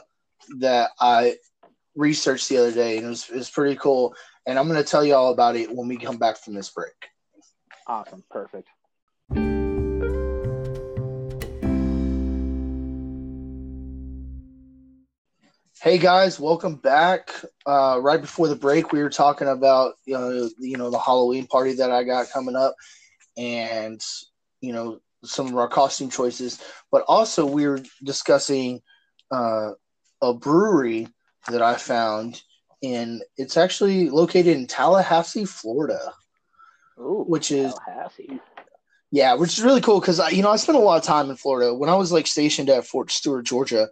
that 0.60 0.92
I 1.00 1.38
researched 1.96 2.50
the 2.50 2.58
other 2.58 2.72
day 2.72 2.98
and 2.98 3.06
it 3.06 3.10
was, 3.10 3.30
it 3.30 3.36
was 3.36 3.50
pretty 3.50 3.76
cool 3.76 4.16
and 4.46 4.60
I'm 4.60 4.68
going 4.68 4.82
to 4.82 4.90
tell 4.90 5.06
you 5.06 5.16
all 5.16 5.32
about 5.32 5.56
it 5.56 5.74
when 5.74 5.88
we 5.88 5.98
come 5.98 6.18
back 6.18 6.38
from 6.38 6.54
this 6.54 6.70
break. 6.70 6.94
Awesome. 7.88 8.24
Perfect. 8.30 8.68
Hey 15.82 15.98
guys, 15.98 16.40
welcome 16.40 16.76
back. 16.76 17.30
Uh, 17.66 18.00
right 18.02 18.22
before 18.22 18.48
the 18.48 18.56
break, 18.56 18.94
we 18.94 19.04
were 19.04 19.10
talking 19.10 19.50
about 19.50 19.96
you 20.06 20.14
know, 20.14 20.50
you 20.58 20.78
know 20.78 20.90
the 20.90 21.00
Halloween 21.00 21.46
party 21.46 21.74
that 21.74 21.92
I 21.92 22.06
got 22.06 22.30
coming 22.30 22.56
up, 22.56 22.74
and 23.36 24.00
you 24.62 24.72
know 24.72 25.02
some 25.26 25.48
of 25.48 25.58
our 25.58 25.68
costume 25.68 26.10
choices. 26.10 26.62
But 26.90 27.04
also, 27.10 27.46
we 27.46 27.68
were 27.68 27.82
discussing 28.02 28.82
uh, 29.30 29.72
a 30.22 30.34
brewery 30.34 31.10
that 31.50 31.62
I 31.62 31.76
found, 31.76 32.42
and 32.84 33.24
it's 33.38 33.58
actually 33.58 34.10
located 34.10 34.56
in 34.58 34.68
Tallahassee, 34.68 35.46
Florida. 35.46 36.14
Ooh, 37.00 37.24
Which 37.28 37.52
is- 37.52 37.74
Tallahassee. 37.74 38.40
Yeah, 39.12 39.36
which 39.36 39.60
is 39.60 39.64
really 39.64 39.80
cool 39.82 40.00
because 40.00 40.20
I, 40.20 40.30
you 40.30 40.42
know, 40.42 40.50
I 40.50 40.56
spent 40.56 40.76
a 40.76 40.82
lot 40.82 40.98
of 40.98 41.04
time 41.04 41.30
in 41.30 41.36
Florida 41.36 41.72
when 41.72 41.88
I 41.88 41.94
was 41.96 42.12
like 42.12 42.26
stationed 42.26 42.68
at 42.72 42.88
Fort 42.88 43.12
Stewart, 43.12 43.46
Georgia. 43.46 43.90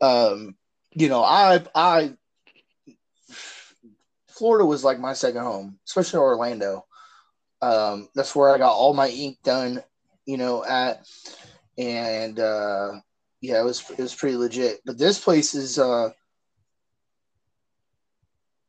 Um, 0.00 0.54
you 0.92 1.08
know, 1.08 1.24
I, 1.24 1.64
I, 1.74 2.14
Florida 4.28 4.64
was 4.64 4.84
like 4.84 5.00
my 5.00 5.12
second 5.12 5.42
home, 5.42 5.78
especially 5.88 6.20
Orlando. 6.20 6.86
Um, 7.60 8.08
that's 8.14 8.34
where 8.36 8.54
I 8.54 8.58
got 8.58 8.72
all 8.72 8.94
my 8.94 9.08
ink 9.08 9.38
done, 9.42 9.82
you 10.24 10.36
know, 10.36 10.64
at, 10.64 11.04
and 11.76 12.38
uh, 12.38 12.92
yeah, 13.40 13.60
it 13.60 13.64
was 13.64 13.82
it 13.90 13.98
was 13.98 14.14
pretty 14.14 14.36
legit. 14.36 14.80
But 14.86 14.98
this 14.98 15.18
place 15.18 15.52
is, 15.54 15.80
uh, 15.80 16.10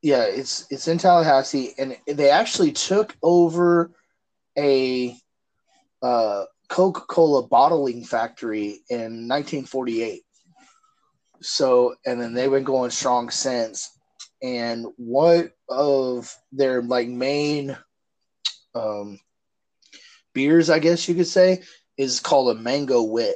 yeah, 0.01 0.23
it's 0.23 0.65
it's 0.71 0.87
in 0.87 0.97
Tallahassee, 0.97 1.73
and 1.77 1.95
they 2.07 2.31
actually 2.31 2.71
took 2.71 3.15
over 3.21 3.91
a 4.57 5.15
uh, 6.01 6.45
Coca 6.69 7.01
Cola 7.01 7.47
bottling 7.47 8.03
factory 8.03 8.81
in 8.89 9.27
1948. 9.27 10.23
So, 11.41 11.95
and 12.05 12.21
then 12.21 12.33
they've 12.33 12.49
been 12.49 12.63
going 12.63 12.91
strong 12.91 13.29
since. 13.29 13.91
And 14.41 14.87
what 14.97 15.51
of 15.69 16.33
their 16.51 16.81
like 16.81 17.07
main 17.07 17.77
um, 18.73 19.19
beers, 20.33 20.69
I 20.69 20.79
guess 20.79 21.07
you 21.07 21.15
could 21.15 21.27
say, 21.27 21.61
is 21.97 22.19
called 22.19 22.55
a 22.55 22.59
mango 22.59 23.03
wit. 23.03 23.35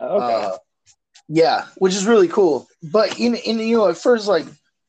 Okay. 0.00 0.44
Uh, 0.44 0.56
yeah, 1.28 1.66
which 1.78 1.94
is 1.94 2.06
really 2.06 2.28
cool. 2.28 2.66
But 2.82 3.18
in, 3.18 3.34
in 3.34 3.58
you 3.58 3.76
know, 3.76 3.88
at 3.88 3.96
first, 3.96 4.26
like 4.26 4.46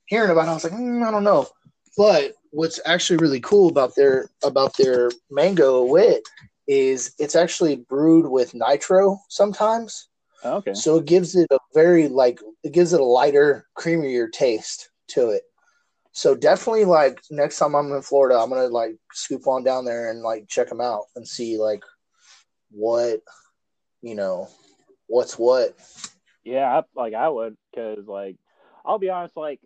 hearing 0.08 0.32
about 0.32 0.48
it, 0.48 0.52
I 0.52 0.54
was 0.54 0.64
like, 0.64 0.74
mm, 0.74 1.08
I 1.08 1.12
don't 1.12 1.24
know. 1.24 1.48
But 1.96 2.34
what's 2.52 2.80
actually 2.86 3.18
really 3.18 3.40
cool 3.40 3.70
about 3.70 3.96
their 3.96 4.30
about 4.44 4.76
their 4.78 5.12
mango 5.30 5.84
wit 5.84 6.24
is 6.68 7.14
it's 7.20 7.36
actually 7.36 7.78
brewed 7.90 8.28
with 8.28 8.54
nitro 8.54 9.20
sometimes, 9.30 10.10
okay. 10.44 10.74
so 10.74 10.98
it 10.98 11.06
gives 11.06 11.36
it 11.36 11.48
a 11.52 11.60
very 11.74 12.08
like 12.08 12.40
it 12.64 12.74
gives 12.74 12.94
it 12.94 13.00
a 13.00 13.04
lighter, 13.04 13.68
creamier 13.78 14.32
taste 14.32 14.90
to 15.10 15.30
it. 15.30 15.44
So 16.12 16.36
definitely, 16.36 16.86
like 16.86 17.20
next 17.30 17.58
time 17.58 17.76
I'm 17.76 17.92
in 17.92 18.02
Florida, 18.02 18.40
I'm 18.40 18.50
gonna 18.50 18.68
like 18.68 18.98
scoop 19.14 19.48
on 19.48 19.64
down 19.64 19.86
there 19.86 20.10
and 20.10 20.22
like 20.22 20.48
check 20.48 20.70
them 20.70 20.82
out 20.82 21.06
and 21.16 21.28
see 21.28 21.58
like 21.58 21.84
what 22.70 23.22
you 24.02 24.16
know 24.16 24.50
what's 25.08 25.38
what. 25.38 25.76
Yeah, 26.44 26.80
I, 26.80 26.84
like 26.96 27.14
I 27.14 27.30
would, 27.30 27.56
because 27.72 28.08
like 28.08 28.38
I'll 28.86 29.00
be 29.00 29.10
honest, 29.10 29.36
like 29.36 29.60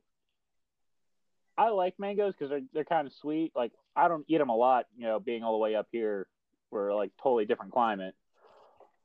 I 1.61 1.69
like 1.69 1.99
mangoes 1.99 2.33
because 2.33 2.49
they're 2.49 2.63
they're 2.73 2.83
kind 2.83 3.05
of 3.05 3.13
sweet. 3.13 3.51
Like 3.55 3.71
I 3.95 4.07
don't 4.07 4.25
eat 4.27 4.39
them 4.39 4.49
a 4.49 4.55
lot, 4.55 4.87
you 4.97 5.03
know, 5.03 5.19
being 5.19 5.43
all 5.43 5.51
the 5.51 5.59
way 5.59 5.75
up 5.75 5.87
here, 5.91 6.25
we're 6.71 6.91
like 6.95 7.11
totally 7.21 7.45
different 7.45 7.71
climate 7.71 8.15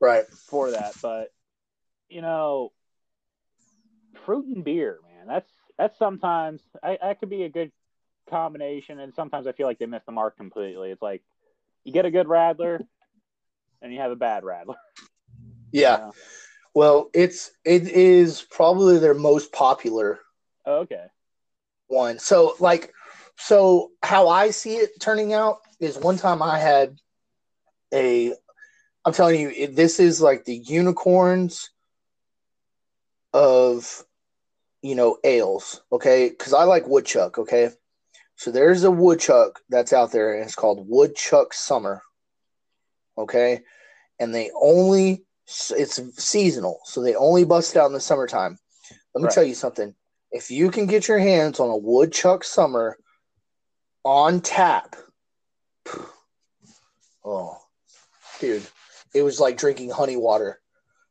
Right. 0.00 0.24
for 0.48 0.70
that. 0.70 0.94
But 1.02 1.34
you 2.08 2.22
know, 2.22 2.72
fruit 4.24 4.46
and 4.46 4.64
beer, 4.64 5.00
man, 5.04 5.26
that's 5.26 5.50
that's 5.76 5.98
sometimes 5.98 6.62
I, 6.82 6.96
that 7.02 7.20
could 7.20 7.28
be 7.28 7.42
a 7.42 7.50
good 7.50 7.72
combination, 8.30 9.00
and 9.00 9.14
sometimes 9.14 9.46
I 9.46 9.52
feel 9.52 9.66
like 9.66 9.78
they 9.78 9.84
miss 9.84 10.04
the 10.06 10.12
mark 10.12 10.38
completely. 10.38 10.90
It's 10.90 11.02
like 11.02 11.22
you 11.84 11.92
get 11.92 12.06
a 12.06 12.10
good 12.10 12.26
radler, 12.26 12.82
and 13.82 13.92
you 13.92 14.00
have 14.00 14.12
a 14.12 14.16
bad 14.16 14.44
radler. 14.44 14.76
Yeah. 15.72 15.92
you 15.92 15.98
know? 16.04 16.12
Well, 16.74 17.10
it's 17.12 17.50
it 17.66 17.86
is 17.88 18.40
probably 18.50 18.98
their 18.98 19.12
most 19.12 19.52
popular 19.52 20.20
Oh, 20.64 20.78
okay. 20.78 21.06
One. 21.88 22.18
So 22.18 22.54
like 22.60 22.92
so 23.38 23.90
how 24.02 24.28
I 24.28 24.50
see 24.50 24.76
it 24.76 25.00
turning 25.00 25.32
out 25.32 25.58
is 25.80 25.98
one 25.98 26.16
time 26.16 26.42
I 26.42 26.58
had 26.58 26.98
a 27.92 28.32
I'm 29.04 29.12
telling 29.12 29.40
you 29.40 29.68
this 29.68 30.00
is 30.00 30.20
like 30.20 30.44
the 30.44 30.56
unicorns 30.56 31.70
of 33.32 34.04
you 34.82 34.94
know 34.94 35.18
ales, 35.24 35.82
okay? 35.92 36.30
Cuz 36.30 36.52
I 36.52 36.64
like 36.64 36.86
woodchuck, 36.86 37.38
okay? 37.38 37.70
So 38.36 38.50
there's 38.50 38.84
a 38.84 38.90
woodchuck 38.90 39.60
that's 39.68 39.92
out 39.92 40.12
there 40.12 40.34
and 40.34 40.44
it's 40.44 40.54
called 40.54 40.88
Woodchuck 40.88 41.54
Summer. 41.54 42.02
Okay? 43.16 43.62
And 44.18 44.34
they 44.34 44.50
only 44.60 45.24
it's 45.46 46.00
seasonal, 46.22 46.80
so 46.84 47.00
they 47.02 47.14
only 47.14 47.44
bust 47.44 47.76
out 47.76 47.86
in 47.86 47.92
the 47.92 48.00
summertime. 48.00 48.58
Let 49.14 49.20
me 49.22 49.26
Right. 49.26 49.34
tell 49.34 49.44
you 49.44 49.54
something. 49.54 49.94
If 50.36 50.50
you 50.50 50.70
can 50.70 50.84
get 50.84 51.08
your 51.08 51.18
hands 51.18 51.60
on 51.60 51.70
a 51.70 51.76
woodchuck 51.76 52.44
summer 52.44 52.98
on 54.04 54.42
tap, 54.42 54.94
oh, 57.24 57.56
dude, 58.38 58.66
it 59.14 59.22
was 59.22 59.40
like 59.40 59.56
drinking 59.56 59.88
honey 59.88 60.18
water. 60.18 60.60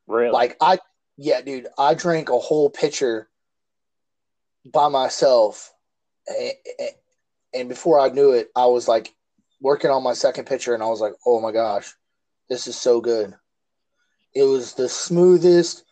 Really? 0.06 0.32
Like 0.32 0.58
I, 0.62 0.78
yeah, 1.18 1.42
dude, 1.42 1.66
I 1.76 1.96
drank 1.96 2.30
a 2.30 2.38
whole 2.38 2.70
pitcher 2.70 3.28
by 4.72 4.90
myself, 4.90 5.74
a- 6.30 6.60
a- 6.80 6.96
and 7.56 7.68
before 7.68 8.00
I 8.00 8.10
knew 8.10 8.32
it, 8.34 8.52
I 8.56 8.68
was 8.68 8.88
like 8.88 9.12
working 9.60 9.90
on 9.90 10.04
my 10.04 10.14
second 10.14 10.46
pitcher, 10.46 10.76
and 10.76 10.84
I 10.84 10.88
was 10.88 11.02
like, 11.02 11.14
oh 11.26 11.42
my 11.42 11.52
gosh, 11.52 11.96
this 12.48 12.68
is 12.68 12.78
so 12.78 13.02
good. 13.02 13.34
It 14.36 14.44
was 14.44 14.74
the 14.76 14.88
smoothest, 14.88 15.84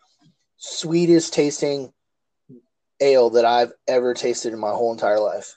sweetest 0.56 1.34
tasting 1.34 1.92
ale 3.00 3.30
that 3.30 3.44
I've 3.44 3.72
ever 3.88 4.14
tasted 4.14 4.52
in 4.52 4.58
my 4.58 4.70
whole 4.70 4.92
entire 4.92 5.20
life. 5.20 5.56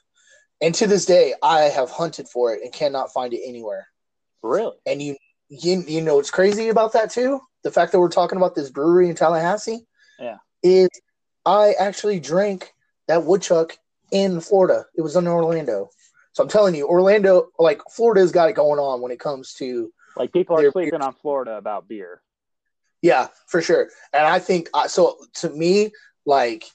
And 0.61 0.73
to 0.75 0.87
this 0.87 1.05
day, 1.05 1.33
I 1.43 1.61
have 1.61 1.91
hunted 1.91 2.27
for 2.27 2.53
it 2.53 2.61
and 2.63 2.73
cannot 2.73 3.13
find 3.13 3.33
it 3.33 3.41
anywhere. 3.47 3.87
really? 4.41 4.75
And 4.85 5.01
you, 5.01 5.15
you, 5.49 5.83
you 5.87 6.01
know 6.01 6.15
what's 6.15 6.31
crazy 6.31 6.69
about 6.69 6.93
that 6.93 7.11
too? 7.11 7.39
The 7.63 7.71
fact 7.71 7.91
that 7.91 7.99
we're 7.99 8.09
talking 8.09 8.37
about 8.37 8.55
this 8.55 8.69
brewery 8.69 9.09
in 9.09 9.15
Tallahassee, 9.15 9.85
Yeah. 10.19 10.37
is 10.63 10.89
I 11.45 11.73
actually 11.79 12.19
drank 12.19 12.73
that 13.07 13.23
woodchuck 13.23 13.77
in 14.11 14.41
Florida. 14.41 14.85
It 14.95 15.01
was 15.01 15.15
in 15.15 15.27
Orlando. 15.27 15.89
So 16.33 16.43
I'm 16.43 16.49
telling 16.49 16.75
you, 16.75 16.87
Orlando, 16.87 17.49
like 17.59 17.81
Florida's 17.91 18.31
got 18.31 18.49
it 18.49 18.53
going 18.53 18.79
on 18.79 19.01
when 19.01 19.11
it 19.11 19.19
comes 19.19 19.53
to 19.53 19.91
Like 20.15 20.31
people 20.33 20.57
are 20.57 20.71
sleeping 20.71 21.01
on 21.01 21.13
Florida 21.13 21.57
about 21.57 21.87
beer. 21.87 22.21
Yeah, 23.01 23.27
for 23.47 23.61
sure. 23.61 23.89
And 24.13 24.25
I 24.25 24.39
think 24.39 24.69
uh, 24.73 24.87
so. 24.87 25.17
To 25.35 25.49
me, 25.49 25.91
like 26.25 26.65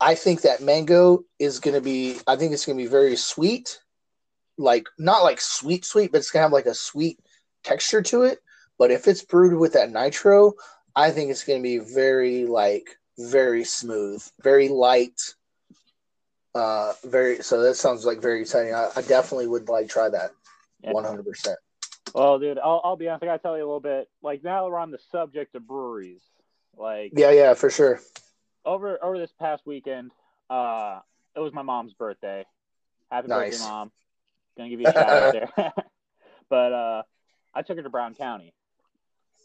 I 0.00 0.14
think 0.14 0.42
that 0.42 0.62
mango 0.62 1.24
is 1.38 1.60
gonna 1.60 1.80
be. 1.80 2.18
I 2.26 2.36
think 2.36 2.52
it's 2.52 2.64
gonna 2.64 2.76
be 2.78 2.86
very 2.86 3.16
sweet, 3.16 3.80
like 4.56 4.86
not 4.98 5.22
like 5.22 5.40
sweet 5.40 5.84
sweet, 5.84 6.12
but 6.12 6.18
it's 6.18 6.30
gonna 6.30 6.44
have 6.44 6.52
like 6.52 6.66
a 6.66 6.74
sweet 6.74 7.18
texture 7.64 8.02
to 8.02 8.22
it. 8.22 8.40
But 8.78 8.90
if 8.90 9.06
it's 9.06 9.24
brewed 9.24 9.58
with 9.58 9.74
that 9.74 9.90
nitro, 9.90 10.54
I 10.96 11.10
think 11.10 11.30
it's 11.30 11.44
gonna 11.44 11.60
be 11.60 11.78
very 11.78 12.46
like 12.46 12.96
very 13.18 13.64
smooth, 13.64 14.26
very 14.42 14.68
light. 14.68 15.20
Uh, 16.54 16.94
very. 17.04 17.42
So 17.42 17.62
that 17.62 17.76
sounds 17.76 18.04
like 18.04 18.20
very 18.20 18.40
exciting. 18.40 18.74
I, 18.74 18.88
I 18.96 19.02
definitely 19.02 19.46
would 19.48 19.68
like 19.68 19.88
try 19.88 20.08
that. 20.08 20.32
One 20.80 21.04
hundred 21.04 21.26
percent. 21.26 21.58
Well, 22.14 22.38
dude, 22.38 22.58
I'll, 22.58 22.80
I'll 22.82 22.96
be 22.96 23.08
honest. 23.08 23.22
I 23.22 23.26
gotta 23.26 23.38
tell 23.38 23.56
you 23.56 23.62
a 23.62 23.66
little 23.66 23.80
bit. 23.80 24.08
Like 24.22 24.42
now 24.42 24.66
we're 24.66 24.78
on 24.78 24.90
the 24.90 24.98
subject 25.12 25.54
of 25.54 25.66
breweries. 25.66 26.22
Like 26.76 27.12
Yeah, 27.14 27.30
yeah, 27.30 27.54
for 27.54 27.70
sure. 27.70 28.00
Over 28.64 29.02
over 29.02 29.18
this 29.18 29.32
past 29.38 29.62
weekend, 29.66 30.10
uh, 30.48 31.00
it 31.34 31.40
was 31.40 31.52
my 31.52 31.62
mom's 31.62 31.92
birthday. 31.94 32.44
Happy 33.10 33.28
Nice. 33.28 33.50
birthday, 33.50 33.64
mom! 33.64 33.92
Gonna 34.56 34.70
give 34.70 34.80
you 34.80 34.88
a 34.88 34.92
shout 34.92 35.22
out 35.22 35.32
there. 35.32 35.50
but 36.48 36.72
uh, 36.72 37.02
I 37.54 37.62
took 37.62 37.76
her 37.76 37.82
to 37.82 37.90
Brown 37.90 38.14
County, 38.14 38.52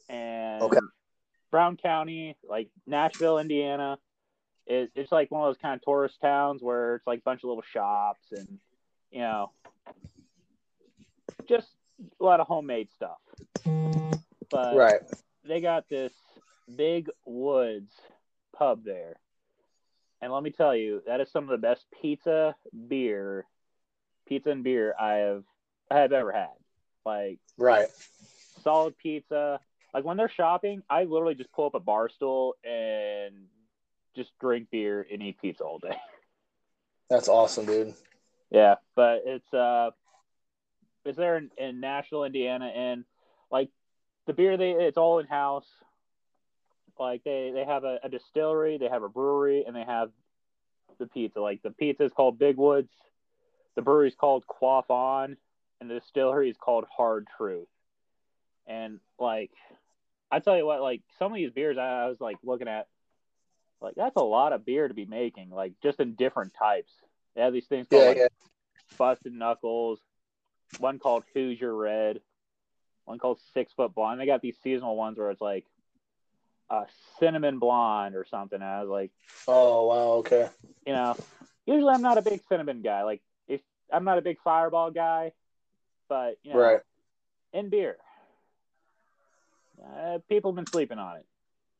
and 0.10 0.62
Okay. 0.62 0.79
Brown 1.51 1.77
County, 1.77 2.36
like 2.48 2.69
Nashville, 2.86 3.39
Indiana, 3.39 3.98
it, 4.67 4.91
it's 4.95 5.12
like 5.12 5.31
one 5.31 5.41
of 5.41 5.48
those 5.48 5.62
kind 5.62 5.75
of 5.75 5.81
tourist 5.84 6.19
towns 6.22 6.62
where 6.62 6.95
it's 6.95 7.07
like 7.07 7.19
a 7.19 7.24
bunch 7.24 7.43
of 7.43 7.50
little 7.50 7.63
shops 7.63 8.24
and 8.31 8.60
you 9.12 9.19
know 9.19 9.51
just 11.48 11.67
a 12.19 12.24
lot 12.24 12.39
of 12.39 12.48
homemade 12.48 12.89
stuff. 12.95 13.17
But 14.50 14.75
right. 14.75 15.00
they 15.43 15.62
got 15.62 15.88
this 15.89 16.13
big 16.75 17.10
woods 17.25 17.91
pub 18.57 18.83
there. 18.83 19.15
And 20.21 20.31
let 20.31 20.43
me 20.43 20.50
tell 20.51 20.75
you, 20.75 21.01
that 21.05 21.19
is 21.21 21.29
some 21.31 21.43
of 21.43 21.50
the 21.50 21.57
best 21.57 21.85
pizza, 22.01 22.55
beer, 22.88 23.45
pizza 24.27 24.50
and 24.50 24.63
beer 24.63 24.95
I 25.00 25.13
have 25.15 25.43
I 25.91 26.00
have 26.00 26.12
ever 26.13 26.31
had. 26.31 26.55
Like 27.05 27.39
Right. 27.57 27.88
solid 28.63 28.97
pizza. 28.97 29.59
Like 29.93 30.03
when 30.03 30.17
they're 30.17 30.29
shopping, 30.29 30.81
I 30.89 31.03
literally 31.03 31.35
just 31.35 31.51
pull 31.51 31.67
up 31.67 31.75
a 31.75 31.79
bar 31.79 32.09
stool 32.09 32.55
and 32.63 33.35
just 34.15 34.31
drink 34.39 34.69
beer 34.71 35.05
and 35.12 35.21
eat 35.21 35.39
pizza 35.41 35.63
all 35.63 35.79
day. 35.79 35.95
That's 37.09 37.27
awesome, 37.27 37.65
dude. 37.65 37.93
Yeah, 38.50 38.75
but 38.95 39.24
it's 39.25 39.53
uh, 39.53 39.91
it's 41.05 41.17
there 41.17 41.38
in, 41.38 41.51
in 41.57 41.79
Nashville, 41.79 42.24
Indiana, 42.24 42.65
and 42.67 43.05
like 43.51 43.69
the 44.25 44.33
beer 44.33 44.57
they 44.57 44.71
it's 44.71 44.97
all 44.97 45.19
in 45.19 45.27
house. 45.27 45.67
Like 47.00 47.24
they 47.24 47.52
they 47.54 47.66
have 47.66 47.84
a, 47.84 48.00
a 48.04 48.10
distillery, 48.10 48.78
they 48.78 48.88
have 48.88 49.04
a 49.04 49.10
brewery, 49.10 49.64
and 49.66 49.75
they 49.75 49.84
have 49.84 50.12
the 50.98 51.08
pizza. 51.08 51.42
Like 51.42 51.62
the 51.62 51.72
pizza 51.72 52.04
is 52.04 52.12
called 52.14 52.40
Big 52.40 52.58
Woods, 52.58 52.92
the 53.75 53.82
brewery 53.82 54.08
is 54.08 54.16
called 54.16 54.48
Quaff 54.48 54.90
On, 54.90 55.38
and 55.80 55.90
the 55.90 55.96
distillery 55.96 56.50
is 56.50 56.58
called 56.58 56.86
Hard 56.96 57.28
Truth. 57.38 57.68
And 58.68 59.00
like, 59.20 59.52
I 60.32 60.40
tell 60.40 60.58
you 60.58 60.66
what, 60.66 60.82
like 60.82 61.02
some 61.20 61.32
of 61.32 61.36
these 61.36 61.52
beers 61.52 61.78
I, 61.78 62.06
I 62.06 62.08
was 62.08 62.20
like 62.20 62.38
looking 62.44 62.68
at, 62.68 62.88
like 63.82 63.96
that's 63.96 64.16
a 64.16 64.24
lot 64.24 64.54
of 64.54 64.66
beer 64.66 64.88
to 64.88 64.94
be 64.94 65.06
making, 65.06 65.50
like 65.50 65.74
just 65.84 66.00
in 66.00 66.16
different 66.16 66.54
types. 66.58 66.92
They 67.36 67.42
have 67.42 67.54
these 67.54 67.68
things 67.68 67.88
called 67.90 68.02
Yeah, 68.02 68.08
like 68.08 68.18
yeah. 68.18 68.28
Busted 68.98 69.34
Knuckles, 69.34 70.00
one 70.80 71.00
called 71.00 71.24
Hoosier 71.34 71.75
Red, 71.75 72.22
one 73.04 73.20
called 73.20 73.40
Six 73.54 73.74
Foot 73.74 73.94
Blonde. 73.94 74.20
They 74.20 74.25
got 74.25 74.42
these 74.42 74.58
seasonal 74.64 74.96
ones 74.96 75.18
where 75.18 75.32
it's 75.32 75.42
like 75.42 75.66
a 76.69 76.86
cinnamon 77.19 77.60
blonde 77.60 78.15
or 78.15 78.25
something. 78.25 78.62
I 78.62 78.81
was 78.81 78.89
like, 78.89 79.12
Oh 79.48 79.88
wow, 79.88 80.12
okay. 80.19 80.50
you 80.86 80.93
know, 80.93 81.15
usually 81.65 81.93
I'm 81.93 82.01
not 82.01 82.17
a 82.17 82.22
big 82.22 82.41
cinnamon 82.50 82.81
guy. 82.81 83.03
Like 83.03 83.22
if 83.48 83.62
I'm 83.91 84.03
not 84.03 84.17
a 84.17 84.22
big 84.22 84.38
fireball 84.43 84.91
guy, 84.91 85.31
but 86.10 86.38
you 86.43 86.51
know, 86.51 86.60
Right. 86.60 86.79
in 87.53 87.69
beer, 87.69 87.98
uh, 89.84 90.19
people 90.29 90.51
have 90.51 90.55
been 90.55 90.72
sleeping 90.72 90.98
on 91.00 91.17
it. 91.17 91.25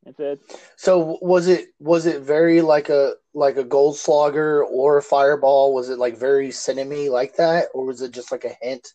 It's 0.06 0.20
a 0.20 0.38
So 0.76 1.18
was 1.20 1.48
it 1.48 1.68
was 1.80 2.06
it 2.06 2.22
very 2.22 2.60
like 2.62 2.88
a 2.88 3.14
like 3.34 3.56
a 3.56 3.64
Goldschlager 3.64 4.64
or 4.64 4.98
a 4.98 5.02
fireball? 5.02 5.74
Was 5.74 5.90
it 5.90 5.98
like 5.98 6.16
very 6.16 6.48
cinnamony 6.48 7.10
like 7.10 7.36
that, 7.36 7.66
or 7.74 7.84
was 7.84 8.02
it 8.02 8.12
just 8.12 8.30
like 8.30 8.44
a 8.44 8.56
hint 8.60 8.86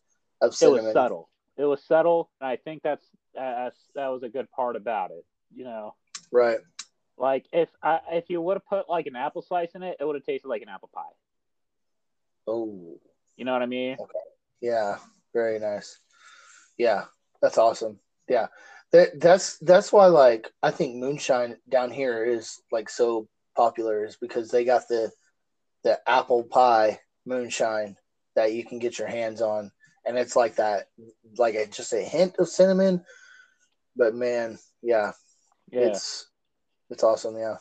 of 0.42 0.56
cinnamon? 0.56 0.80
it 0.80 0.84
was 0.86 0.94
subtle. 0.94 1.30
It 1.58 1.66
was 1.66 1.84
subtle, 1.84 2.30
and 2.40 2.48
I 2.48 2.56
think 2.56 2.82
that's 2.82 3.06
uh, 3.38 3.70
that 3.96 4.08
was 4.08 4.24
a 4.24 4.30
good 4.30 4.50
part 4.52 4.78
about 4.78 5.12
it. 5.12 5.26
You 5.54 5.66
know, 5.66 5.96
Right. 6.32 6.60
like 7.18 7.46
if 7.52 7.70
I, 7.84 8.00
if 8.12 8.30
you 8.30 8.42
would 8.42 8.56
have 8.56 8.66
put 8.66 8.90
like 8.90 9.06
an 9.08 9.16
apple 9.16 9.42
slice 9.42 9.76
in 9.76 9.84
it, 9.84 9.98
it 10.00 10.06
would 10.06 10.16
have 10.16 10.26
tasted 10.26 10.48
like 10.48 10.62
an 10.62 10.70
apple 10.70 10.90
pie. 10.94 11.02
Oh, 12.48 13.00
You 13.38 13.46
know 13.46 13.54
what 13.54 13.62
I 13.62 13.68
mean? 13.68 13.98
yeah. 14.62 14.98
Very 15.34 15.60
nice. 15.60 16.00
Yeah, 16.78 17.06
that's 17.42 17.58
awesome. 17.58 18.00
Yeah. 18.28 18.48
That 18.92 19.20
that's 19.22 19.58
that's 19.60 19.94
why 19.94 20.08
like 20.08 20.52
I 20.62 20.72
think 20.72 20.96
moonshine 20.96 21.58
down 21.70 21.92
here 21.92 22.26
is 22.26 22.62
like 22.72 22.90
so 22.90 23.30
popular 23.56 24.06
is 24.06 24.18
because 24.18 24.50
they 24.50 24.66
got 24.66 24.88
the 24.90 25.12
the 25.84 26.00
apple 26.10 26.44
pie 26.44 27.00
moonshine 27.26 27.96
that 28.36 28.54
you 28.54 28.66
can 28.66 28.80
get 28.80 29.00
your 29.00 29.08
hands 29.08 29.42
on 29.42 29.72
and 30.06 30.18
it's 30.18 30.36
like 30.36 30.56
that 30.56 30.88
like 31.38 31.56
a, 31.56 31.66
just 31.68 31.94
a 31.94 32.02
hint 32.02 32.36
of 32.40 32.50
cinnamon 32.50 33.04
but 33.96 34.14
man 34.14 34.58
yeah, 34.82 35.12
Yeah, 35.72 35.82
it's 35.88 36.28
it's 36.90 37.04
awesome 37.04 37.38
yeah 37.38 37.58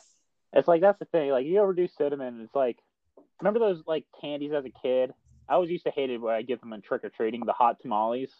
it's 0.53 0.67
like 0.67 0.81
that's 0.81 0.99
the 0.99 1.05
thing. 1.05 1.29
Like 1.31 1.45
you 1.45 1.61
ever 1.61 1.73
do 1.73 1.87
cinnamon? 1.87 2.41
It's 2.41 2.53
like 2.55 2.77
remember 3.39 3.59
those 3.59 3.81
like 3.87 4.05
candies 4.19 4.51
as 4.53 4.65
a 4.65 4.69
kid? 4.81 5.13
I 5.47 5.53
always 5.53 5.69
used 5.71 5.85
to 5.85 5.91
hate 5.91 6.09
it 6.09 6.17
when 6.21 6.33
I 6.35 6.41
get 6.41 6.59
them 6.61 6.73
in 6.73 6.81
trick 6.81 7.03
or 7.05 7.09
treating, 7.09 7.45
the 7.45 7.53
hot 7.53 7.79
tamales. 7.81 8.31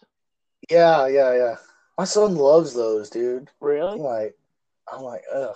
yeah 0.70 1.06
yeah 1.06 1.34
yeah 1.34 1.56
my 1.98 2.04
son 2.04 2.36
loves 2.36 2.74
those 2.74 3.10
dude 3.10 3.48
i'm 3.62 3.66
Really? 3.66 3.98
like 3.98 4.34
i'm 4.92 5.02
like 5.02 5.22
ugh 5.34 5.54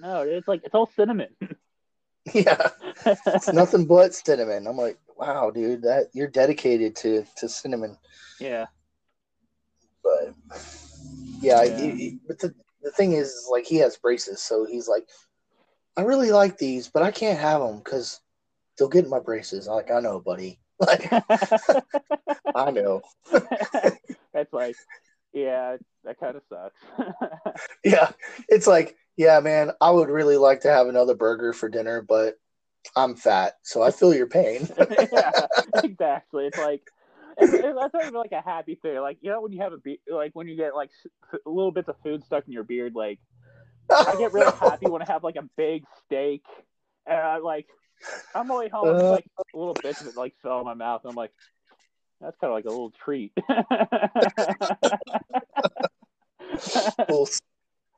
No, 0.00 0.22
it's 0.22 0.46
like 0.48 0.62
it's 0.64 0.74
all 0.74 0.86
cinnamon. 0.96 1.28
yeah 2.32 2.70
it's 3.06 3.52
nothing 3.52 3.84
but 3.86 4.14
cinnamon 4.14 4.66
i'm 4.66 4.76
like 4.76 4.98
wow 5.18 5.50
dude 5.50 5.82
that 5.82 6.08
you're 6.14 6.28
dedicated 6.28 6.94
to 6.96 7.24
to 7.36 7.48
cinnamon 7.48 7.96
yeah, 8.40 8.66
but 10.02 10.34
yeah, 11.40 11.62
Yeah. 11.62 11.76
he- 11.76 11.90
he- 11.90 12.18
but 12.26 12.38
the, 12.38 12.54
the 12.82 12.90
thing 12.90 13.12
is, 13.12 13.28
is 13.28 13.48
like 13.50 13.64
he 13.64 13.76
has 13.76 13.96
braces 13.96 14.42
so 14.42 14.64
he's 14.64 14.88
like 14.88 15.08
i 15.96 16.02
really 16.02 16.32
like 16.32 16.58
these 16.58 16.88
but 16.88 17.02
i 17.02 17.10
can't 17.10 17.38
have 17.38 17.60
them 17.60 17.78
because 17.78 18.20
they'll 18.78 18.88
get 18.88 19.04
in 19.04 19.10
my 19.10 19.20
braces 19.20 19.68
I'm 19.68 19.74
like 19.74 19.90
i 19.90 20.00
know 20.00 20.20
buddy 20.20 20.58
like 20.80 21.12
i 22.54 22.70
know 22.70 23.02
that's 24.32 24.52
like, 24.52 24.76
yeah, 25.32 25.76
that 26.04 26.18
kind 26.18 26.36
of 26.36 26.42
sucks. 26.48 26.80
yeah 27.84 28.10
it's 28.48 28.66
like 28.66 28.96
yeah 29.16 29.38
man 29.40 29.70
i 29.80 29.90
would 29.90 30.08
really 30.08 30.36
like 30.36 30.60
to 30.60 30.70
have 30.70 30.88
another 30.88 31.14
burger 31.14 31.52
for 31.52 31.68
dinner 31.68 32.02
but 32.02 32.34
i'm 32.96 33.14
fat 33.14 33.54
so 33.62 33.82
i 33.82 33.90
feel 33.90 34.14
your 34.14 34.26
pain 34.26 34.66
yeah, 35.12 35.46
exactly. 35.84 36.46
It's 36.46 36.58
like 36.58 36.82
it's, 37.38 37.52
it's, 37.52 37.62
that's 37.62 37.94
not 37.94 38.02
even 38.02 38.14
like 38.14 38.32
a 38.32 38.40
happy 38.42 38.74
thing. 38.76 38.98
Like 39.00 39.18
you 39.20 39.30
know 39.30 39.40
when 39.40 39.52
you 39.52 39.60
have 39.62 39.72
a 39.72 39.78
be- 39.78 40.00
like 40.10 40.32
when 40.34 40.48
you 40.48 40.56
get 40.56 40.74
like 40.74 40.90
s- 41.04 41.40
little 41.46 41.72
bits 41.72 41.88
of 41.88 41.96
food 42.02 42.24
stuck 42.24 42.46
in 42.46 42.52
your 42.52 42.64
beard. 42.64 42.94
Like 42.94 43.18
I 43.90 44.14
get 44.18 44.32
really 44.32 44.52
happy 44.60 44.86
when 44.86 45.02
I 45.02 45.06
have 45.06 45.24
like 45.24 45.36
a 45.36 45.48
big 45.56 45.84
steak 46.04 46.44
and 47.06 47.18
I 47.18 47.38
like 47.38 47.66
I'm 48.34 48.50
only 48.50 48.68
home 48.68 48.96
Uh. 48.96 49.10
like 49.10 49.26
little 49.54 49.74
bits 49.82 50.00
of 50.00 50.08
it 50.08 50.16
like 50.16 50.34
fell 50.42 50.58
in 50.60 50.64
my 50.64 50.74
mouth. 50.74 51.02
And 51.04 51.10
I'm 51.10 51.16
like, 51.16 51.32
that's 52.20 52.36
kind 52.38 52.50
of 52.50 52.54
like 52.54 52.64
a 52.64 52.70
little 52.70 52.92
treat. 53.04 53.32
little 57.08 57.28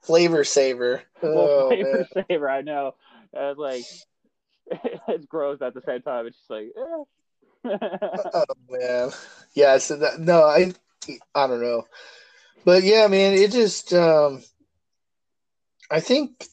flavor 0.02 0.44
saver 0.44 1.02
oh, 1.22 1.68
flavor 1.68 2.06
man. 2.14 2.24
saver, 2.28 2.50
I 2.50 2.62
know. 2.62 2.94
And 3.32 3.58
like 3.58 3.84
it's 5.08 5.26
gross 5.26 5.60
at 5.62 5.74
the 5.74 5.82
same 5.82 6.02
time. 6.02 6.26
It's 6.26 6.36
just 6.36 6.50
like, 6.50 6.66
eh. 6.76 7.02
oh 8.35 8.44
man. 8.70 9.11
Yeah 9.55 9.79
so 9.79 9.96
that 9.96 10.20
no 10.20 10.44
i 10.44 10.72
i 11.35 11.46
don't 11.46 11.62
know. 11.62 11.85
But 12.64 12.83
yeah 12.83 13.07
man 13.09 13.35
it 13.35 13.53
just 13.53 13.92
um 13.92 14.42
i 15.90 16.00
think 16.00 16.46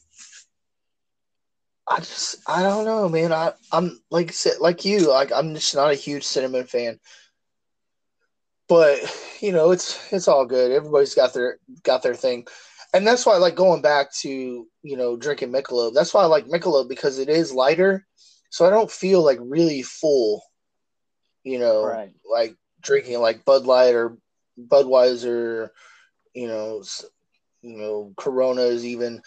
i 1.88 1.98
just 1.98 2.36
i 2.48 2.62
don't 2.62 2.84
know 2.84 3.08
man. 3.08 3.32
I 3.32 3.52
i'm 3.72 4.00
like 4.10 4.32
like 4.60 4.84
you 4.84 5.08
like 5.08 5.32
i'm 5.32 5.54
just 5.54 5.74
not 5.74 5.90
a 5.90 5.94
huge 5.96 6.24
cinnamon 6.24 6.64
fan. 6.64 6.98
But 8.68 9.00
you 9.40 9.52
know 9.52 9.70
it's 9.70 10.12
it's 10.12 10.28
all 10.28 10.46
good. 10.46 10.72
Everybody's 10.72 11.14
got 11.14 11.34
their 11.34 11.58
got 11.82 12.02
their 12.02 12.14
thing. 12.14 12.46
And 12.94 13.06
that's 13.06 13.24
why 13.26 13.34
i 13.34 13.38
like 13.38 13.56
going 13.56 13.82
back 13.82 14.12
to 14.20 14.28
you 14.82 14.96
know 14.96 15.16
drinking 15.16 15.52
michelob. 15.52 15.94
That's 15.94 16.14
why 16.14 16.22
i 16.22 16.26
like 16.26 16.46
michelob 16.46 16.88
because 16.88 17.18
it 17.18 17.28
is 17.28 17.52
lighter. 17.52 18.06
So 18.50 18.66
i 18.66 18.70
don't 18.70 18.90
feel 18.90 19.22
like 19.22 19.38
really 19.40 19.82
full 19.82 20.42
you 21.44 21.58
know 21.58 21.84
Right. 21.84 22.12
like 22.30 22.56
drinking 22.80 23.18
like 23.20 23.44
bud 23.44 23.64
light 23.66 23.94
or 23.94 24.16
budweiser 24.58 25.70
you 26.34 26.46
know 26.46 26.82
you 27.62 27.76
know 27.76 28.12
coronas 28.16 28.84
even 28.84 29.20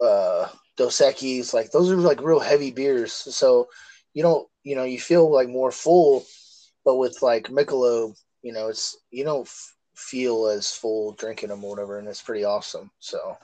uh 0.00 0.48
dos 0.76 0.98
Equis, 1.00 1.52
like 1.52 1.70
those 1.70 1.90
are 1.90 1.96
like 1.96 2.22
real 2.22 2.40
heavy 2.40 2.70
beers 2.70 3.12
so 3.12 3.68
you 4.14 4.22
don't 4.22 4.48
you 4.64 4.76
know 4.76 4.84
you 4.84 4.98
feel 5.00 5.30
like 5.32 5.48
more 5.48 5.72
full 5.72 6.24
but 6.84 6.96
with 6.96 7.20
like 7.22 7.48
michelob 7.48 8.16
you 8.42 8.52
know 8.52 8.68
it's 8.68 8.96
you 9.10 9.24
don't 9.24 9.46
f- 9.46 9.74
feel 9.94 10.46
as 10.46 10.70
full 10.72 11.12
drinking 11.12 11.48
them 11.48 11.64
or 11.64 11.70
whatever 11.70 11.98
and 11.98 12.08
it's 12.08 12.22
pretty 12.22 12.44
awesome 12.44 12.90
so 13.00 13.36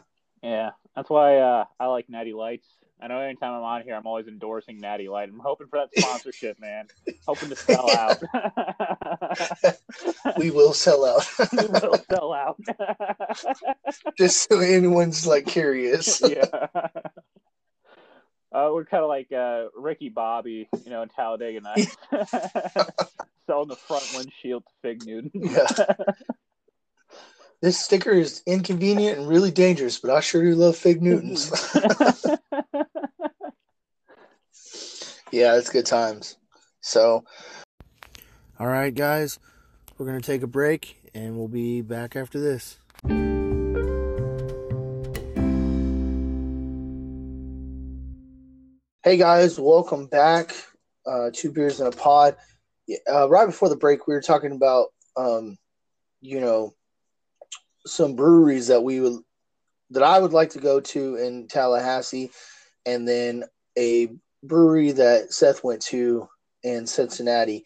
Yeah, 0.42 0.70
that's 0.94 1.11
why 1.11 1.38
uh, 1.38 1.64
I 1.81 1.87
like 1.87 2.09
Natty 2.09 2.33
Lights. 2.33 2.68
I 3.04 3.06
know 3.06 3.18
anytime 3.20 3.52
I'm 3.52 3.62
on 3.62 3.82
here, 3.82 3.94
I'm 3.96 4.06
always 4.06 4.28
endorsing 4.28 4.80
Natty 4.80 5.10
Light. 5.10 5.28
I'm 5.28 5.38
hoping 5.38 5.66
for 5.66 5.78
that 5.78 5.90
sponsorship, 5.94 6.58
man. 6.58 6.86
Hoping 7.26 7.50
to 7.50 7.56
sell 7.56 7.90
out. 7.90 8.16
we 10.38 10.50
will 10.50 10.72
sell 10.72 11.04
out 11.04 11.28
we 11.52 11.66
will 11.66 11.98
sell 12.10 12.32
out. 12.32 12.58
just 14.18 14.48
so 14.48 14.60
anyone's 14.60 15.26
like 15.26 15.44
curious 15.44 16.22
yeah. 16.26 16.46
Uh, 18.50 18.70
we're 18.72 18.86
kind 18.86 19.02
of 19.02 19.08
like 19.10 19.30
uh, 19.32 19.64
Ricky 19.76 20.08
Bobby, 20.08 20.68
you 20.84 20.90
know, 20.90 21.02
in 21.02 21.08
Talladega 21.10 21.60
Nights, 21.60 21.96
selling 23.46 23.68
the 23.68 23.76
front 23.76 24.04
windshield 24.16 24.62
to 24.64 24.72
Fig 24.80 25.04
Newton. 25.04 25.30
Yeah. 25.34 25.66
This 27.64 27.81
sticker 27.81 28.12
is 28.12 28.42
inconvenient 28.46 29.18
and 29.18 29.29
really 29.29 29.50
dangerous 29.50 29.98
but 29.98 30.11
i 30.11 30.20
sure 30.20 30.42
do 30.42 30.55
love 30.55 30.77
fig 30.77 31.03
newtons 31.03 31.50
yeah, 35.35 35.57
it's 35.57 35.68
good 35.68 35.85
times. 35.85 36.37
So, 36.81 37.24
all 38.61 38.68
right, 38.68 38.94
guys, 38.94 39.40
we're 39.98 40.07
gonna 40.07 40.20
take 40.20 40.42
a 40.42 40.46
break, 40.46 41.11
and 41.12 41.37
we'll 41.37 41.48
be 41.48 41.81
back 41.81 42.14
after 42.14 42.38
this. 42.38 42.79
Hey 49.03 49.16
guys, 49.18 49.59
welcome 49.59 50.07
back. 50.07 50.55
Uh, 51.05 51.31
two 51.33 51.50
beers 51.50 51.81
in 51.81 51.88
a 51.88 51.90
pod. 51.90 52.37
Uh, 53.11 53.29
right 53.29 53.46
before 53.46 53.68
the 53.68 53.77
break, 53.77 54.07
we 54.07 54.14
were 54.14 54.22
talking 54.22 54.53
about, 54.53 54.87
um, 55.16 55.59
you 56.20 56.40
know, 56.40 56.74
some 57.87 58.16
breweries 58.16 58.68
that 58.68 58.83
we 58.83 59.01
would 59.01 59.20
that 59.90 60.03
I 60.03 60.18
would 60.18 60.33
like 60.33 60.51
to 60.51 60.61
go 60.61 60.81
to 60.81 61.16
in 61.16 61.47
Tallahassee, 61.49 62.31
and 62.87 63.07
then 63.07 63.44
a 63.79 64.09
brewery 64.42 64.92
that 64.92 65.33
Seth 65.33 65.62
went 65.62 65.83
to 65.83 66.29
in 66.62 66.87
Cincinnati. 66.87 67.64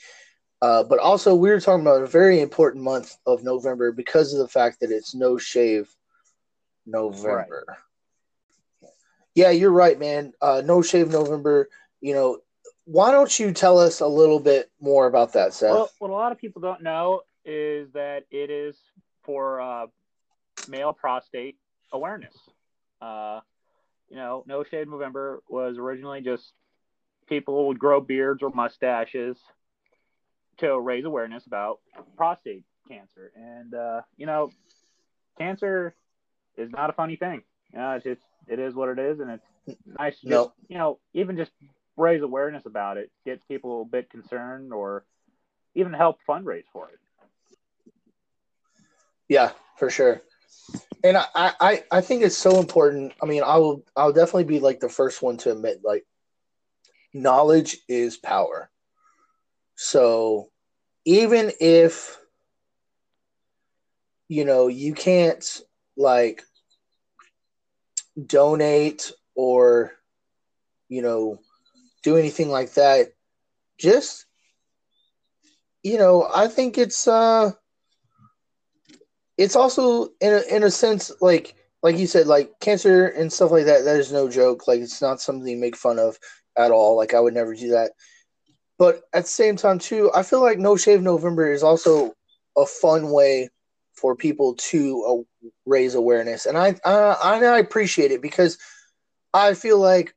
Uh, 0.60 0.82
but 0.82 0.98
also, 0.98 1.34
we 1.34 1.50
were 1.50 1.60
talking 1.60 1.82
about 1.82 2.02
a 2.02 2.06
very 2.06 2.40
important 2.40 2.82
month 2.82 3.16
of 3.26 3.44
November 3.44 3.92
because 3.92 4.32
of 4.32 4.40
the 4.40 4.48
fact 4.48 4.80
that 4.80 4.90
it's 4.90 5.14
no 5.14 5.38
shave 5.38 5.88
November. 6.84 7.64
Right. 7.68 8.90
Yeah, 9.34 9.50
you're 9.50 9.70
right, 9.70 9.98
man. 9.98 10.32
Uh, 10.40 10.62
no 10.64 10.82
shave 10.82 11.10
November. 11.10 11.68
You 12.00 12.14
know, 12.14 12.38
why 12.86 13.12
don't 13.12 13.38
you 13.38 13.52
tell 13.52 13.78
us 13.78 14.00
a 14.00 14.06
little 14.06 14.40
bit 14.40 14.70
more 14.80 15.06
about 15.06 15.34
that, 15.34 15.54
Seth? 15.54 15.70
Well, 15.70 15.90
what 16.00 16.10
a 16.10 16.12
lot 16.12 16.32
of 16.32 16.38
people 16.38 16.60
don't 16.60 16.82
know 16.82 17.20
is 17.44 17.92
that 17.92 18.24
it 18.32 18.50
is 18.50 18.76
for 19.22 19.60
uh, 19.60 19.86
male 20.66 20.92
prostate 20.92 21.56
awareness. 21.92 22.34
Uh, 23.00 23.40
you 24.08 24.16
know, 24.16 24.44
No 24.46 24.64
Shave 24.64 24.88
November 24.88 25.42
was 25.48 25.76
originally 25.78 26.20
just 26.20 26.52
people 27.28 27.68
would 27.68 27.78
grow 27.78 28.00
beards 28.00 28.42
or 28.42 28.50
mustaches 28.50 29.38
to 30.58 30.78
raise 30.78 31.04
awareness 31.04 31.46
about 31.46 31.78
prostate 32.16 32.64
cancer. 32.88 33.30
And, 33.36 33.74
uh, 33.74 34.00
you 34.16 34.26
know, 34.26 34.50
cancer 35.36 35.94
is 36.56 36.70
not 36.70 36.90
a 36.90 36.94
funny 36.94 37.16
thing. 37.16 37.42
You 37.72 37.78
know, 37.78 37.92
it's 37.92 38.04
just, 38.04 38.22
it 38.46 38.58
is 38.58 38.74
what 38.74 38.88
it 38.88 38.98
is. 38.98 39.20
And 39.20 39.30
it's 39.30 39.78
nice 39.86 40.18
to 40.20 40.26
just, 40.26 40.50
you 40.68 40.78
know, 40.78 40.98
even 41.12 41.36
just 41.36 41.52
raise 41.96 42.22
awareness 42.22 42.64
about 42.64 42.96
it, 42.96 43.10
get 43.24 43.46
people 43.46 43.82
a 43.82 43.84
bit 43.84 44.10
concerned 44.10 44.72
or 44.72 45.04
even 45.74 45.92
help 45.92 46.18
fundraise 46.28 46.64
for 46.72 46.88
it. 46.88 46.98
Yeah, 49.28 49.52
for 49.76 49.90
sure 49.90 50.22
and 51.04 51.16
I, 51.16 51.26
I 51.34 51.82
I 51.90 52.00
think 52.00 52.22
it's 52.22 52.36
so 52.36 52.58
important. 52.58 53.12
I 53.22 53.26
mean, 53.26 53.42
I 53.42 53.58
will 53.58 53.84
I'll 53.96 54.12
definitely 54.12 54.44
be 54.44 54.60
like 54.60 54.80
the 54.80 54.88
first 54.88 55.22
one 55.22 55.36
to 55.38 55.52
admit 55.52 55.80
like 55.84 56.04
knowledge 57.14 57.78
is 57.88 58.16
power. 58.16 58.70
So 59.76 60.50
even 61.04 61.52
if 61.60 62.18
you 64.28 64.44
know 64.44 64.68
you 64.68 64.92
can't 64.92 65.60
like 65.96 66.42
donate 68.26 69.12
or 69.34 69.92
you 70.88 71.02
know 71.02 71.38
do 72.02 72.16
anything 72.16 72.48
like 72.48 72.74
that 72.74 73.08
just 73.78 74.26
you 75.82 75.98
know 75.98 76.28
i 76.34 76.48
think 76.48 76.76
it's 76.76 77.06
uh 77.06 77.50
it's 79.38 79.56
also 79.56 80.08
in 80.20 80.34
a, 80.34 80.54
in 80.54 80.62
a 80.64 80.70
sense 80.70 81.12
like 81.20 81.54
like 81.82 81.96
you 81.96 82.08
said 82.08 82.26
like 82.26 82.50
cancer 82.60 83.06
and 83.06 83.32
stuff 83.32 83.52
like 83.52 83.64
that 83.66 83.84
that 83.84 83.96
is 83.96 84.12
no 84.12 84.28
joke. 84.28 84.66
Like 84.66 84.80
it's 84.80 85.00
not 85.00 85.20
something 85.20 85.46
you 85.46 85.56
make 85.56 85.76
fun 85.76 85.98
of 85.98 86.18
at 86.56 86.72
all. 86.72 86.96
Like 86.96 87.14
i 87.14 87.20
would 87.20 87.34
never 87.34 87.54
do 87.54 87.70
that. 87.70 87.92
But 88.78 89.02
at 89.14 89.24
the 89.24 89.30
same 89.30 89.56
time 89.56 89.78
too 89.78 90.10
i 90.14 90.22
feel 90.22 90.42
like 90.42 90.58
no 90.58 90.76
shave 90.76 91.00
november 91.00 91.50
is 91.50 91.62
also 91.62 92.12
a 92.56 92.66
fun 92.66 93.10
way 93.10 93.48
for 93.94 94.14
people 94.14 94.54
to 94.54 95.04
uh, 95.04 95.48
raise 95.66 95.94
awareness. 95.94 96.46
And 96.46 96.58
I, 96.58 96.76
I 96.84 97.44
i 97.44 97.58
appreciate 97.58 98.10
it 98.10 98.20
because 98.20 98.58
i 99.32 99.54
feel 99.54 99.78
like 99.78 100.14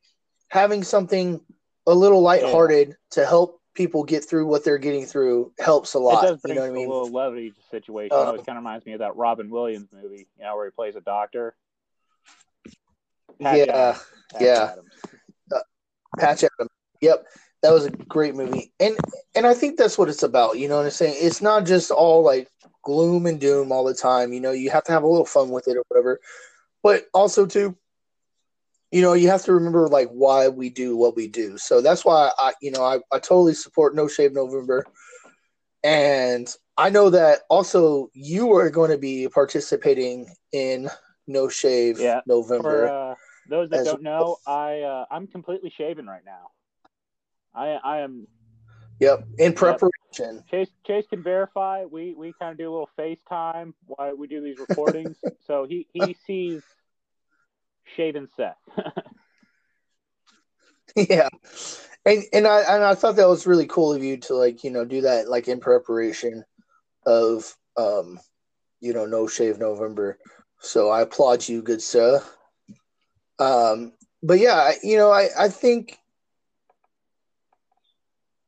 having 0.48 0.82
something 0.82 1.40
a 1.86 1.94
little 1.94 2.22
lighthearted 2.22 2.88
yeah. 2.88 2.94
to 3.10 3.26
help 3.26 3.61
people 3.74 4.04
get 4.04 4.24
through 4.24 4.46
what 4.46 4.64
they're 4.64 4.78
getting 4.78 5.06
through 5.06 5.52
helps 5.58 5.94
a 5.94 5.98
lot. 5.98 6.24
It 6.24 6.26
does 6.26 6.40
bring 6.40 6.54
you 6.54 6.60
know 6.60 6.66
what 6.66 6.70
I 6.70 6.74
mean? 6.74 6.86
A 6.88 6.92
little 6.92 7.12
levity 7.12 7.54
situation. 7.70 8.16
Uh, 8.16 8.32
it 8.32 8.46
kind 8.46 8.50
of 8.50 8.56
reminds 8.56 8.86
me 8.86 8.92
of 8.92 9.00
that 9.00 9.16
Robin 9.16 9.50
Williams 9.50 9.88
movie, 9.92 10.28
you 10.38 10.44
know, 10.44 10.56
where 10.56 10.66
he 10.66 10.70
plays 10.70 10.96
a 10.96 11.00
doctor. 11.00 11.54
Patch 13.40 13.58
yeah, 13.58 13.98
Patch 14.32 14.42
yeah. 14.42 14.70
Adams. 14.72 14.88
Uh, 15.54 15.58
Patch 16.18 16.44
Adams. 16.44 16.70
Yep, 17.00 17.26
that 17.62 17.72
was 17.72 17.86
a 17.86 17.90
great 17.90 18.34
movie, 18.34 18.72
and 18.78 18.96
and 19.34 19.46
I 19.46 19.54
think 19.54 19.78
that's 19.78 19.98
what 19.98 20.08
it's 20.08 20.22
about. 20.22 20.58
You 20.58 20.68
know 20.68 20.76
what 20.76 20.84
I'm 20.84 20.90
saying? 20.90 21.16
It's 21.18 21.42
not 21.42 21.66
just 21.66 21.90
all 21.90 22.22
like 22.22 22.48
gloom 22.82 23.26
and 23.26 23.40
doom 23.40 23.72
all 23.72 23.84
the 23.84 23.94
time. 23.94 24.32
You 24.32 24.40
know, 24.40 24.52
you 24.52 24.70
have 24.70 24.84
to 24.84 24.92
have 24.92 25.02
a 25.02 25.08
little 25.08 25.26
fun 25.26 25.50
with 25.50 25.66
it 25.66 25.76
or 25.76 25.84
whatever. 25.88 26.20
But 26.82 27.06
also 27.14 27.46
too, 27.46 27.76
you 28.92 29.00
know, 29.00 29.14
you 29.14 29.28
have 29.28 29.42
to 29.44 29.54
remember 29.54 29.88
like 29.88 30.08
why 30.08 30.48
we 30.48 30.68
do 30.68 30.96
what 30.96 31.16
we 31.16 31.26
do. 31.26 31.56
So 31.56 31.80
that's 31.80 32.04
why 32.04 32.30
I, 32.38 32.52
you 32.60 32.70
know, 32.70 32.84
I, 32.84 32.98
I 33.10 33.18
totally 33.18 33.54
support 33.54 33.96
No 33.96 34.06
Shave 34.06 34.34
November. 34.34 34.84
And 35.82 36.54
I 36.76 36.90
know 36.90 37.08
that 37.10 37.40
also 37.48 38.10
you 38.12 38.52
are 38.54 38.68
going 38.70 38.90
to 38.90 38.98
be 38.98 39.28
participating 39.28 40.28
in 40.52 40.90
No 41.26 41.48
Shave 41.48 41.98
yeah, 41.98 42.20
November. 42.26 42.86
For, 42.86 43.12
uh, 43.12 43.14
those 43.48 43.70
that 43.70 43.84
don't 43.84 44.02
know, 44.02 44.36
I 44.46 44.80
uh, 44.80 45.06
I'm 45.10 45.26
completely 45.26 45.72
shaven 45.76 46.06
right 46.06 46.24
now. 46.24 46.50
I 47.54 47.78
I 47.82 48.00
am. 48.02 48.28
Yep, 49.00 49.24
in 49.38 49.52
preparation. 49.52 49.90
Yep. 50.18 50.46
Chase 50.48 50.70
Chase 50.86 51.06
can 51.10 51.24
verify. 51.24 51.84
We 51.84 52.14
we 52.14 52.34
kind 52.38 52.52
of 52.52 52.58
do 52.58 52.70
a 52.70 52.72
little 52.72 52.90
FaceTime 52.96 53.72
while 53.86 54.16
we 54.16 54.28
do 54.28 54.40
these 54.40 54.58
recordings, 54.58 55.16
so 55.46 55.66
he 55.68 55.88
he 55.92 56.16
sees 56.24 56.62
shaven 57.96 58.28
Seth. 58.36 58.56
yeah, 60.96 61.28
and 62.04 62.22
and 62.32 62.46
I 62.46 62.60
and 62.60 62.84
I 62.84 62.94
thought 62.94 63.16
that 63.16 63.28
was 63.28 63.46
really 63.46 63.66
cool 63.66 63.92
of 63.92 64.02
you 64.02 64.16
to 64.18 64.34
like 64.34 64.64
you 64.64 64.70
know 64.70 64.84
do 64.84 65.02
that 65.02 65.28
like 65.28 65.48
in 65.48 65.60
preparation 65.60 66.44
of 67.06 67.56
um 67.76 68.18
you 68.80 68.92
know 68.92 69.06
no 69.06 69.26
shave 69.26 69.58
November. 69.58 70.18
So 70.60 70.90
I 70.90 71.02
applaud 71.02 71.48
you, 71.48 71.62
good 71.62 71.82
sir. 71.82 72.22
Um, 73.38 73.92
but 74.22 74.38
yeah, 74.38 74.72
you 74.82 74.96
know 74.96 75.10
I 75.10 75.28
I 75.38 75.48
think 75.48 75.98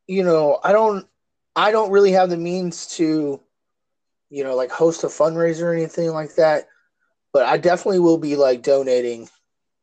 you 0.07 0.23
know 0.23 0.59
I 0.62 0.73
don't 0.73 1.07
I 1.57 1.70
don't 1.70 1.90
really 1.90 2.12
have 2.12 2.31
the 2.31 2.37
means 2.37 2.87
to 2.97 3.40
you 4.31 4.44
know 4.44 4.57
like 4.57 4.70
host 4.70 5.05
a 5.05 5.09
fundraiser 5.09 5.62
or 5.62 5.75
anything 5.75 6.11
like 6.11 6.35
that 6.37 6.66
but 7.35 7.44
I 7.44 7.59
definitely 7.59 7.99
will 7.99 8.16
be 8.16 8.37
like 8.37 8.62
donating 8.62 9.29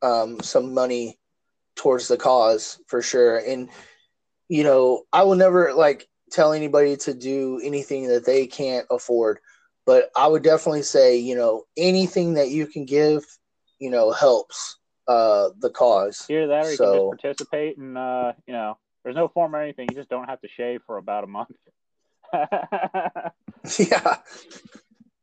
um, 0.02 0.40
some 0.42 0.74
money 0.74 1.20
towards 1.76 2.08
the 2.08 2.18
cause 2.18 2.80
for 2.88 3.02
sure. 3.04 3.38
And 3.38 3.70
you 4.48 4.64
know, 4.64 5.04
I 5.14 5.24
will 5.24 5.36
never 5.36 5.74
like 5.74 6.08
tell 6.32 6.54
anybody 6.54 6.96
to 6.98 7.14
do 7.14 7.62
anything 7.64 8.08
that 8.08 8.26
they 8.26 8.48
can't 8.48 8.88
afford, 8.90 9.40
but 9.86 10.10
I 10.16 10.28
would 10.28 10.44
definitely 10.44 10.84
say, 10.84 11.18
you 11.18 11.36
know, 11.36 11.66
anything 11.78 12.34
that 12.36 12.50
you 12.50 12.68
can 12.68 12.86
give, 12.86 13.24
you 13.80 13.90
know, 13.90 14.12
helps 14.12 14.78
uh, 15.08 15.50
the 15.60 15.70
cause. 15.70 16.26
Either 16.30 16.48
that, 16.48 16.66
or 16.66 16.72
you 16.72 16.78
so, 16.78 16.86
can 16.86 17.20
just 17.20 17.22
participate, 17.22 17.78
and 17.78 17.98
uh, 17.98 18.32
you 18.48 18.54
know, 18.54 18.78
there's 19.04 19.16
no 19.16 19.28
form 19.28 19.56
or 19.56 19.62
anything. 19.62 19.88
You 19.90 19.96
just 19.96 20.10
don't 20.10 20.30
have 20.30 20.40
to 20.42 20.48
shave 20.48 20.82
for 20.86 20.98
about 20.98 21.26
a 21.26 21.28
month. 21.28 21.52
yeah, 23.80 24.18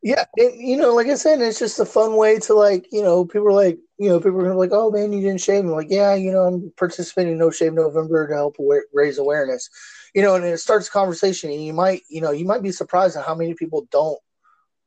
yeah, 0.08 0.24
it, 0.38 0.54
you 0.54 0.78
know, 0.78 0.94
like 0.94 1.08
I 1.08 1.16
said, 1.16 1.42
it's 1.42 1.58
just 1.58 1.78
a 1.80 1.84
fun 1.84 2.16
way 2.16 2.38
to 2.38 2.54
like, 2.54 2.86
you 2.90 3.02
know, 3.02 3.26
people 3.26 3.48
are 3.48 3.52
like, 3.52 3.78
you 3.98 4.08
know, 4.08 4.18
people 4.18 4.38
are 4.38 4.44
gonna 4.44 4.54
be 4.54 4.58
like, 4.58 4.72
oh 4.72 4.90
man, 4.90 5.12
you 5.12 5.20
didn't 5.20 5.42
shave. 5.42 5.62
I'm 5.62 5.70
like, 5.70 5.90
yeah, 5.90 6.14
you 6.14 6.32
know, 6.32 6.44
I'm 6.44 6.72
participating 6.78 7.32
in 7.32 7.38
No 7.38 7.50
Shave 7.50 7.74
November 7.74 8.26
to 8.26 8.34
help 8.34 8.56
raise 8.94 9.18
awareness, 9.18 9.68
you 10.14 10.22
know, 10.22 10.34
and 10.34 10.46
it 10.46 10.56
starts 10.60 10.88
a 10.88 10.90
conversation, 10.90 11.50
and 11.50 11.62
you 11.62 11.74
might, 11.74 12.04
you 12.08 12.22
know, 12.22 12.30
you 12.30 12.46
might 12.46 12.62
be 12.62 12.72
surprised 12.72 13.18
at 13.18 13.26
how 13.26 13.34
many 13.34 13.52
people 13.52 13.86
don't 13.90 14.18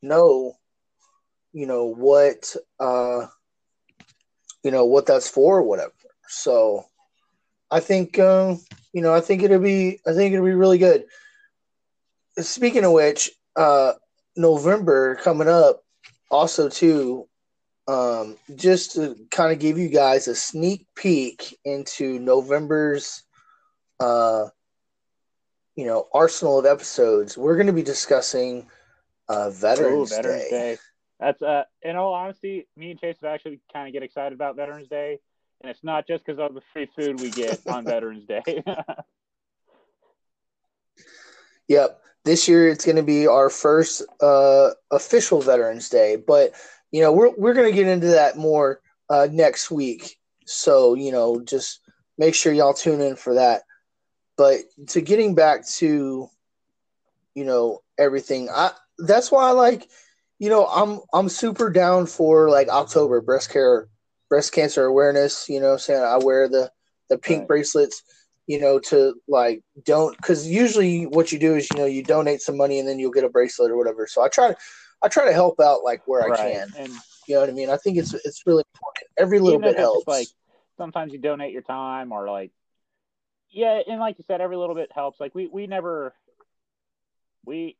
know, 0.02 0.56
you 1.54 1.68
know, 1.68 1.86
what, 1.86 2.56
uh, 2.80 3.28
you 4.64 4.72
know, 4.72 4.86
what 4.86 5.06
that's 5.06 5.30
for, 5.30 5.60
or 5.60 5.64
whatever. 5.64 5.94
So, 6.30 6.86
I 7.70 7.80
think, 7.80 8.18
um, 8.18 8.60
you 8.92 9.04
know, 9.04 9.14
I 9.14 9.22
think 9.22 9.44
it'll 9.44 9.60
be, 9.60 10.00
I 10.08 10.14
think 10.14 10.34
it'll 10.34 10.48
be 10.48 10.54
really 10.54 10.80
good. 10.80 11.06
Speaking 12.40 12.86
of 12.86 12.94
which, 12.94 13.30
uh 13.56 13.94
November 14.36 15.16
coming 15.16 15.48
up, 15.48 15.84
also 16.30 16.70
too, 16.70 17.28
um, 17.88 18.38
just 18.56 18.94
to 18.94 19.16
kind 19.30 19.52
of 19.52 19.60
give 19.60 19.78
you 19.78 19.90
guys 19.90 20.28
a 20.28 20.36
sneak 20.36 20.88
peek 20.96 21.58
into 21.66 22.20
November's, 22.20 23.24
uh, 24.00 24.48
you 25.76 25.86
know, 25.86 26.08
arsenal 26.14 26.60
of 26.60 26.66
episodes. 26.66 27.38
We're 27.38 27.56
going 27.56 27.68
to 27.68 27.74
be 27.74 27.84
discussing 27.84 28.68
uh, 29.28 29.50
Veterans, 29.50 30.12
Ooh, 30.12 30.16
Veterans 30.16 30.44
Day. 30.44 30.50
Day. 30.50 30.78
That's 31.20 31.42
uh, 31.42 31.64
in 31.84 31.96
all 31.96 32.14
honesty, 32.14 32.68
me 32.76 32.92
and 32.92 33.00
Chase 33.00 33.18
have 33.22 33.32
actually 33.32 33.60
kind 33.72 33.88
of 33.88 33.94
get 33.94 34.04
excited 34.04 34.34
about 34.34 34.56
Veterans 34.56 34.88
Day, 34.88 35.20
and 35.62 35.70
it's 35.70 35.84
not 35.84 36.08
just 36.08 36.26
because 36.26 36.40
of 36.40 36.56
the 36.56 36.62
free 36.74 36.90
food 36.96 37.22
we 37.22 37.30
get 37.30 37.60
on 37.68 37.84
Veterans 37.86 38.26
Day. 38.26 38.64
Yep. 41.72 42.01
This 42.26 42.48
year 42.48 42.70
it's 42.70 42.86
going 42.86 42.98
to 42.98 43.04
be 43.04 43.28
our 43.28 43.50
first 43.50 44.04
uh, 44.22 44.72
official 44.92 45.42
Veterans 45.42 45.90
Day, 45.90 46.16
but 46.18 46.52
you 46.92 47.02
know 47.02 47.12
we're 47.12 47.32
we're 47.38 47.54
going 47.54 47.70
to 47.70 47.76
get 47.76 47.88
into 47.88 48.08
that 48.08 48.38
more 48.38 48.82
uh, 49.10 49.28
next 49.32 49.72
week. 49.72 50.18
So 50.46 50.94
you 50.94 51.12
know, 51.12 51.42
just 51.42 51.80
make 52.18 52.36
sure 52.36 52.54
y'all 52.54 52.74
tune 52.74 53.02
in 53.02 53.16
for 53.16 53.36
that. 53.36 53.64
But 54.38 54.60
to 54.90 55.02
getting 55.02 55.36
back 55.36 55.68
to, 55.78 56.30
you 57.36 57.46
know, 57.46 57.82
everything, 57.98 58.50
I 58.50 58.72
that's 59.00 59.32
why 59.32 59.48
I 59.48 59.52
like, 59.52 59.88
you 60.40 60.50
know, 60.50 60.66
I'm 60.66 61.00
I'm 61.14 61.30
super 61.30 61.70
down 61.70 62.06
for 62.08 62.50
like 62.50 62.70
October 62.70 63.22
breast 63.22 63.52
care, 63.52 63.88
breast 64.30 64.54
cancer 64.54 64.86
awareness. 64.86 65.48
You 65.50 65.60
know, 65.62 65.78
saying 65.78 66.02
I 66.04 66.18
wear 66.18 66.48
the 66.48 66.72
the 67.10 67.18
pink 67.18 67.42
Right. 67.42 67.48
bracelets 67.48 68.04
you 68.48 68.60
know, 68.60 68.80
to 68.80 69.16
like 69.28 69.64
don't 69.84 70.16
because 70.18 70.48
usually 70.48 71.04
what 71.06 71.32
you 71.32 71.40
do 71.40 71.56
is 71.56 71.70
you 71.72 71.78
know 71.78 71.86
you 71.86 72.04
donate 72.04 72.42
some 72.42 72.58
money 72.58 72.80
and 72.80 72.88
then 72.88 73.00
you'll 73.00 73.12
get 73.12 73.24
a 73.24 73.30
bracelet 73.30 73.72
or 73.72 73.78
whatever. 73.78 74.08
So 74.08 74.22
I 74.22 74.28
try 74.30 74.50
to 74.50 74.58
I 75.02 75.08
try 75.08 75.26
to 75.26 75.34
help 75.34 75.60
out 75.60 75.84
like 75.84 76.02
where 76.08 76.22
I 76.24 76.36
can. 76.36 76.68
And 76.78 76.94
You 77.28 77.36
know 77.36 77.42
what 77.42 77.50
I 77.50 77.54
mean? 77.54 77.70
I 77.70 77.78
think 77.78 77.98
it's 77.98 78.14
it's 78.14 78.44
really 78.46 78.64
important. 78.76 79.08
Every 79.18 79.40
little 79.40 79.60
bit 79.60 79.78
helps. 79.78 80.08
like 80.08 80.28
sometimes 80.78 81.14
you 81.14 81.20
donate 81.20 81.54
your 81.54 81.62
time 81.62 82.12
or 82.12 82.30
like 82.30 82.52
yeah 83.52 83.82
and 83.88 84.00
like 84.00 84.18
you 84.18 84.24
said 84.28 84.42
every 84.42 84.58
little 84.58 84.76
bit 84.76 84.92
helps 84.94 85.20
like 85.20 85.36
we 85.36 85.48
we 85.48 85.68
never 85.68 86.14
we 87.46 87.76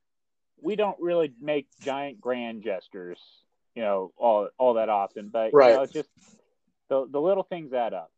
we 0.62 0.76
don't 0.76 1.00
really 1.00 1.34
make 1.42 1.68
giant 1.82 2.20
grand 2.22 2.62
gestures 2.64 3.18
you 3.76 3.82
know 3.82 4.12
all 4.18 4.50
all 4.58 4.76
that 4.76 4.90
often 4.90 5.30
but 5.30 5.54
Right. 5.54 5.70
you 5.70 5.76
know 5.76 5.82
it's 5.84 5.94
just 5.94 6.10
the 6.90 7.08
the 7.10 7.20
little 7.22 7.44
things 7.44 7.74
add 7.74 7.94
up 7.94 8.12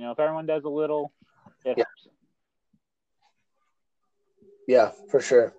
you 0.00 0.04
know 0.06 0.12
if 0.12 0.18
everyone 0.18 0.46
does 0.46 0.64
a 0.64 0.68
little 0.68 1.12
it 1.64 1.76
Yeah. 1.76 1.84
helps 1.84 2.08
Yeah, 4.66 4.92
for 5.10 5.20
sure. 5.20 5.54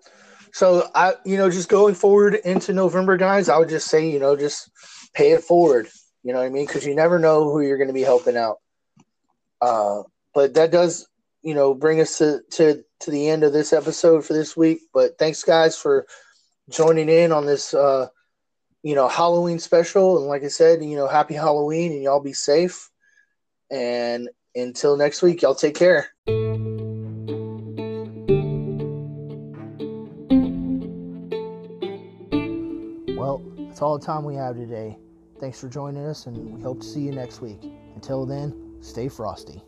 So 0.51 0.89
I, 0.95 1.13
you 1.25 1.37
know, 1.37 1.49
just 1.49 1.69
going 1.69 1.95
forward 1.95 2.35
into 2.35 2.73
November, 2.73 3.17
guys, 3.17 3.49
I 3.49 3.57
would 3.57 3.69
just 3.69 3.87
say, 3.87 4.09
you 4.09 4.19
know, 4.19 4.35
just 4.35 4.69
pay 5.13 5.31
it 5.31 5.43
forward. 5.43 5.87
You 6.23 6.33
know 6.33 6.39
what 6.39 6.45
I 6.45 6.49
mean? 6.49 6.65
Because 6.65 6.85
you 6.85 6.95
never 6.95 7.19
know 7.19 7.43
who 7.51 7.61
you're 7.61 7.77
going 7.77 7.89
to 7.89 7.93
be 7.93 8.01
helping 8.01 8.37
out. 8.37 8.57
Uh, 9.61 10.03
but 10.33 10.53
that 10.55 10.71
does, 10.71 11.07
you 11.43 11.53
know, 11.53 11.73
bring 11.73 11.99
us 12.01 12.17
to 12.19 12.41
to 12.51 12.83
to 13.01 13.11
the 13.11 13.29
end 13.29 13.43
of 13.43 13.53
this 13.53 13.73
episode 13.73 14.25
for 14.25 14.33
this 14.33 14.55
week. 14.57 14.79
But 14.93 15.17
thanks, 15.19 15.43
guys, 15.43 15.77
for 15.77 16.07
joining 16.69 17.09
in 17.09 17.31
on 17.31 17.45
this, 17.45 17.73
uh, 17.73 18.07
you 18.83 18.95
know, 18.95 19.07
Halloween 19.07 19.59
special. 19.59 20.17
And 20.17 20.27
like 20.27 20.43
I 20.43 20.47
said, 20.47 20.83
you 20.83 20.95
know, 20.95 21.07
happy 21.07 21.35
Halloween, 21.35 21.91
and 21.91 22.01
y'all 22.03 22.21
be 22.21 22.33
safe. 22.33 22.89
And 23.71 24.29
until 24.55 24.97
next 24.97 25.21
week, 25.21 25.41
y'all 25.41 25.55
take 25.55 25.75
care. 25.75 26.09
Well, 33.17 33.41
that's 33.57 33.81
all 33.81 33.97
the 33.97 34.05
time 34.05 34.23
we 34.23 34.35
have 34.35 34.55
today. 34.55 34.97
Thanks 35.39 35.59
for 35.59 35.67
joining 35.67 36.05
us, 36.05 36.27
and 36.27 36.55
we 36.55 36.61
hope 36.61 36.79
to 36.81 36.85
see 36.85 37.01
you 37.01 37.11
next 37.11 37.41
week. 37.41 37.59
Until 37.95 38.25
then, 38.25 38.77
stay 38.81 39.09
frosty. 39.09 39.61